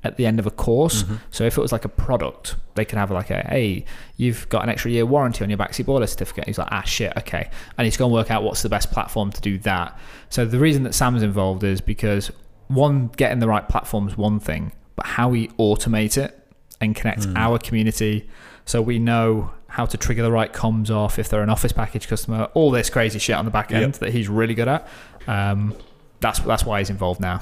[0.03, 1.03] at the end of a course.
[1.03, 1.15] Mm-hmm.
[1.29, 3.85] So if it was like a product, they could have like a hey,
[4.17, 6.45] you've got an extra year warranty on your Baxi boiler certificate.
[6.47, 7.49] He's like, ah shit, okay.
[7.77, 9.97] And he's gonna work out what's the best platform to do that.
[10.29, 12.31] So the reason that Sam's involved is because
[12.67, 16.37] one, getting the right platform is one thing, but how we automate it
[16.79, 17.35] and connect Mm.
[17.37, 18.27] our community
[18.65, 22.07] so we know how to trigger the right comms off if they're an office package
[22.07, 23.99] customer, all this crazy shit on the back end Yep.
[23.99, 24.87] that he's really good at.
[25.27, 25.75] Um,
[26.21, 27.41] that's that's why he's involved now.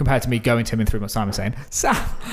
[0.00, 1.94] Compared to me going to him in three months' time and saying, Sam,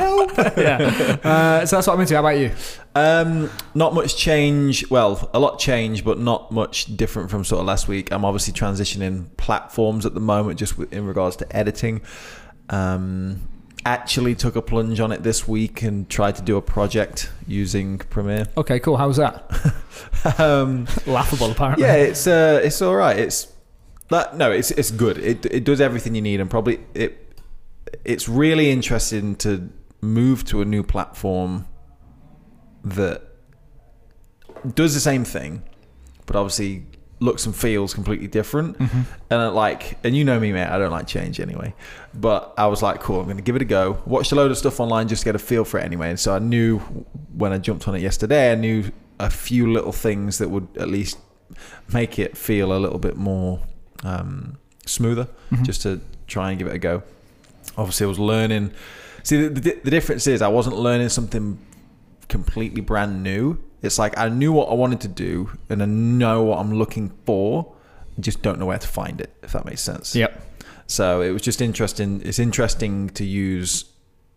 [0.00, 0.36] help.
[0.56, 1.18] yeah.
[1.24, 2.14] Uh, so that's what I'm into.
[2.14, 2.52] How about you?
[2.94, 4.88] Um, not much change.
[4.88, 8.12] Well, a lot change, but not much different from sort of last week.
[8.12, 12.02] I'm obviously transitioning platforms at the moment, just in regards to editing.
[12.70, 13.40] Um,
[13.84, 17.98] actually took a plunge on it this week and tried to do a project using
[17.98, 18.46] Premiere.
[18.56, 18.96] Okay, cool.
[18.96, 19.42] How was that?
[20.38, 21.84] um, Laughable, apparently.
[21.84, 23.18] yeah, it's uh, it's all right.
[23.18, 23.48] It's
[24.10, 25.18] that no, it's it's good.
[25.18, 27.34] It it does everything you need, and probably it
[28.04, 29.68] it's really interesting to
[30.00, 31.66] move to a new platform
[32.84, 33.22] that
[34.74, 35.62] does the same thing,
[36.26, 36.86] but obviously
[37.18, 38.78] looks and feels completely different.
[38.78, 39.00] Mm-hmm.
[39.30, 41.74] And like, and you know me, mate, I don't like change anyway.
[42.14, 44.02] But I was like, cool, I'm going to give it a go.
[44.06, 46.10] Watched a load of stuff online just to get a feel for it anyway.
[46.10, 46.78] And so I knew
[47.34, 50.88] when I jumped on it yesterday, I knew a few little things that would at
[50.88, 51.18] least
[51.92, 53.60] make it feel a little bit more
[54.04, 55.62] um, smoother, Mhm.
[55.64, 57.02] just to try and give it a go.
[57.76, 58.72] Obviously, I was learning.
[59.22, 61.58] See, the, the, the difference is I wasn't learning something
[62.28, 63.58] completely brand new.
[63.82, 67.12] It's like I knew what I wanted to do and I know what I'm looking
[67.24, 67.72] for.
[68.16, 70.14] I just don't know where to find it, if that makes sense.
[70.16, 70.42] Yep.
[70.86, 72.22] So it was just interesting.
[72.24, 73.84] It's interesting to use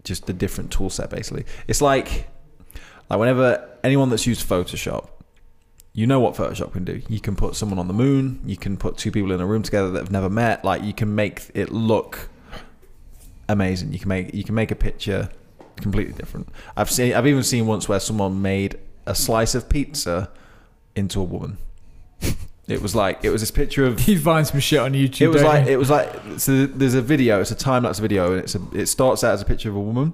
[0.04, 1.46] just a different tool set, basically.
[1.68, 2.28] It's like,
[3.10, 5.08] like whenever anyone that's used Photoshop,
[5.94, 7.02] you know what Photoshop can do.
[7.10, 8.40] You can put someone on the moon.
[8.46, 10.64] You can put two people in a room together that have never met.
[10.64, 12.30] Like you can make it look
[13.48, 13.92] amazing.
[13.94, 15.30] You can make you can make a picture
[15.78, 16.50] completely different.
[16.78, 17.14] I've seen.
[17.14, 20.30] I've even seen once where someone made a slice of pizza
[20.96, 21.58] into a woman.
[22.70, 25.22] It was like it was this picture of You find some shit on YouTube.
[25.22, 25.74] it was like you?
[25.74, 28.62] it was like so there's a video it's a time lapse video and it's a,
[28.76, 30.14] it starts out as a picture of a woman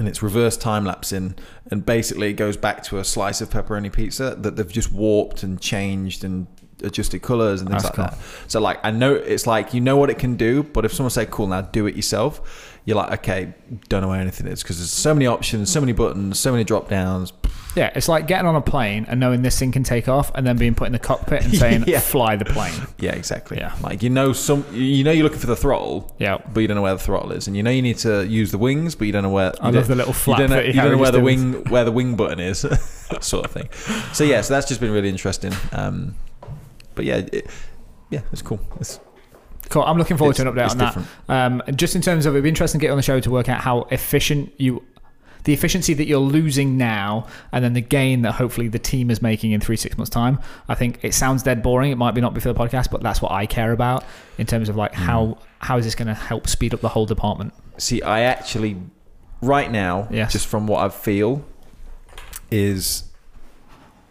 [0.00, 1.34] and it's reverse time lapsing
[1.70, 5.42] and basically it goes back to a slice of pepperoni pizza that they've just warped
[5.42, 6.46] and changed and
[6.82, 8.18] adjusted colors and things That's like that
[8.48, 11.10] so like i know it's like you know what it can do but if someone
[11.10, 13.52] say cool now do it yourself you're like okay
[13.88, 16.64] don't know where anything is because there's so many options so many buttons so many
[16.64, 17.32] drop downs
[17.76, 20.44] yeah, it's like getting on a plane and knowing this thing can take off, and
[20.44, 22.00] then being put in the cockpit and saying Yeah.
[22.00, 23.76] "fly the plane." yeah exactly Yeah.
[23.80, 26.38] like you know some you know you're looking for the throttle Yeah.
[26.52, 28.50] but you don't know where the throttle is, and you know you need to use
[28.50, 29.52] the wings, but you don't know where.
[29.60, 31.92] I love the little You don't know, you don't know where the wing where the
[31.92, 32.58] wing button is,
[33.20, 33.68] sort of thing.
[34.14, 35.52] So yeah, so that's just been really interesting.
[35.70, 36.16] Um,
[37.00, 37.46] but yeah, it,
[38.10, 38.60] yeah, it's cool.
[38.78, 39.00] It's,
[39.70, 39.84] Cool.
[39.84, 40.98] I'm looking forward to an update on that.
[41.28, 43.48] Um, just in terms of it'd be interesting to get on the show to work
[43.48, 44.84] out how efficient you,
[45.44, 49.22] the efficiency that you're losing now, and then the gain that hopefully the team is
[49.22, 50.40] making in three six months time.
[50.68, 51.92] I think it sounds dead boring.
[51.92, 54.04] It might be not be for the podcast, but that's what I care about
[54.38, 57.06] in terms of like how how is this going to help speed up the whole
[57.06, 57.54] department.
[57.78, 58.76] See, I actually,
[59.40, 60.32] right now, Yes.
[60.32, 61.44] just from what I feel,
[62.50, 63.04] is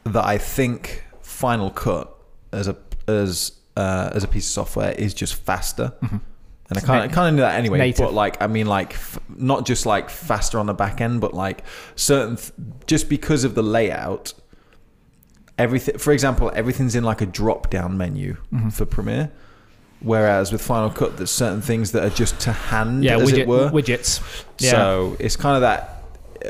[0.05, 2.15] that I think Final Cut
[2.51, 2.75] as a
[3.07, 5.93] as uh, as a piece of software is just faster.
[6.01, 7.79] And I kind of kind of knew that anyway.
[7.79, 8.05] native.
[8.05, 11.33] But like, I mean, like, f- not just like faster on the back end, but
[11.33, 11.63] like
[11.95, 12.51] certain, th-
[12.85, 14.33] just because of the layout,
[15.57, 15.97] everything.
[15.97, 18.71] For example, everything's in like a drop down menu Mhm.
[18.71, 19.31] for Premiere.
[20.01, 23.37] Whereas with Final Cut, there's certain things that are just to hand, Yeah, as widget,
[23.39, 23.69] it were.
[23.69, 24.21] widgets.
[24.59, 24.71] Yeah.
[24.71, 25.98] So it's kind of that,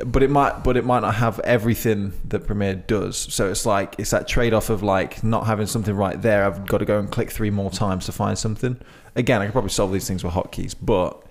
[0.05, 3.17] but it might, but it might not have everything that Premiere does.
[3.17, 6.45] So it's like it's that trade off of like not having something right there.
[6.45, 8.79] I've got to go and click three more times to find something.
[9.15, 11.21] Again, I could probably solve these things with hotkeys, but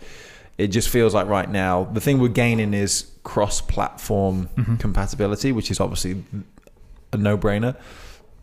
[0.58, 4.80] it just feels like right now the thing we're gaining is cross-platform Mhm.
[4.80, 6.24] compatibility, which is obviously
[7.12, 7.76] a no-brainer.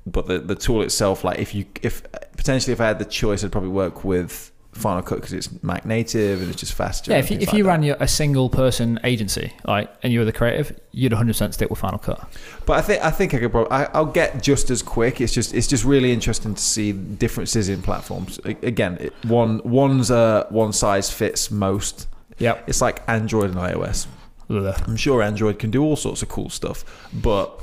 [0.08, 2.04] But the the tool itself, like if you if
[2.38, 5.86] potentially if I had the choice, I'd probably work with Final Cut because it's Mac
[5.86, 7.12] native and it's just faster.
[7.12, 7.70] Yeah, if you, if like you that.
[7.70, 11.70] ran your, a single person agency, like, and you were the creative, you'd 100% stick
[11.70, 12.28] with Final Cut.
[12.66, 15.22] But I think I think I could probably I, I'll get just as quick.
[15.22, 18.38] It's just it's just really interesting to see differences in platforms.
[18.44, 22.08] Again, it, one one's uh one size fits most.
[22.38, 24.08] Yeah, It's like Android and iOS.
[24.50, 24.84] Ugh.
[24.86, 27.62] I'm sure Android can do all sorts of cool stuff, but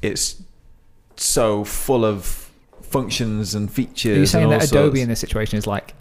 [0.00, 0.40] it's
[1.16, 2.48] so full of
[2.82, 4.16] functions and features.
[4.16, 5.00] Are you saying that Adobe sorts.
[5.00, 5.94] in this situation is like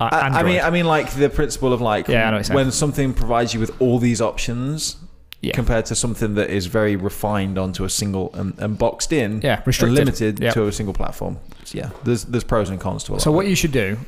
[0.00, 2.36] uh, I, I mean, I mean, like the principle of like Yeah, I know what
[2.38, 2.56] you're saying.
[2.56, 4.96] when something provides you with all these options,
[5.42, 5.52] Yeah.
[5.54, 9.56] compared to something that is very refined onto a single and, and boxed in, yeah,
[9.58, 9.94] and restricted.
[9.98, 10.54] limited Yep.
[10.54, 11.38] to a single platform.
[11.64, 13.20] So, yeah, there's there's pros and cons to it.
[13.20, 13.98] So what you should do,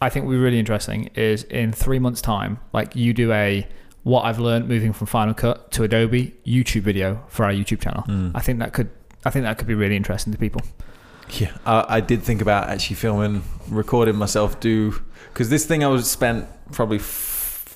[0.00, 3.66] I think would be really interesting, is in three months' time, like you do a
[4.02, 8.02] what I've learned moving from Final Cut to Adobe YouTube video for our YouTube channel.
[8.08, 8.32] Mm.
[8.34, 8.88] I think that could,
[9.26, 10.62] I think that could be really interesting to people.
[11.38, 15.00] Yeah, I, I did think about actually filming, recording myself do
[15.32, 16.98] because this thing I was spent probably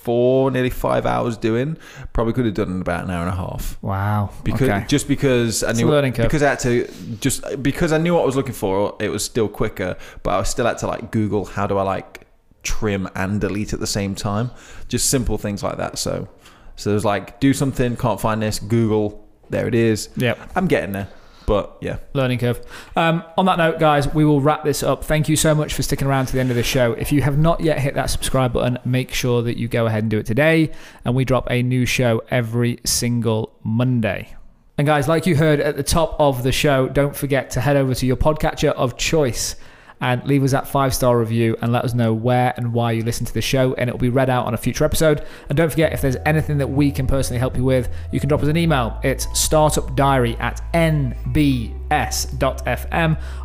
[0.04, 1.78] four, nearly five hours doing.
[2.12, 3.78] Probably could have done in about an hour and a half.
[3.82, 4.30] Wow.
[4.44, 4.84] Because okay.
[4.86, 6.16] just because I It's knew curve.
[6.16, 6.86] because I had to
[7.20, 9.96] just because I knew what I was looking for, it was still quicker.
[10.22, 12.26] But I still had to like Google how do I like
[12.62, 14.50] trim and delete at the same time,
[14.88, 15.98] just simple things like that.
[15.98, 16.28] So
[16.76, 20.10] so there's like do something, can't find this, Google, there it is.
[20.16, 20.38] Yep.
[20.54, 21.08] I'm getting there,
[21.46, 22.60] but yeah, learning curve.
[22.96, 25.04] Um, on that note, guys, we will wrap this up.
[25.04, 26.92] Thank you so much for sticking around to the end of the show.
[26.92, 30.04] If you have not yet hit that subscribe button, make sure that you go ahead
[30.04, 30.70] and do it today.
[31.04, 34.36] And we drop a new show every single Monday.
[34.76, 37.76] And guys, like you heard at the top of the show, don't forget to head
[37.76, 39.56] over to your podcatcher of choice
[40.00, 43.02] and leave us that five star review and let us know where and why you
[43.02, 45.24] listen to the show, and it will be read out on a future episode.
[45.48, 48.28] And don't forget, if there's anything that we can personally help you with, you can
[48.28, 48.98] drop us an email.
[49.02, 51.80] It's startupdiary at nbs.fm.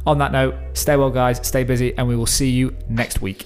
[0.06, 3.46] On that note, stay well, guys, stay busy, and we will see you next week.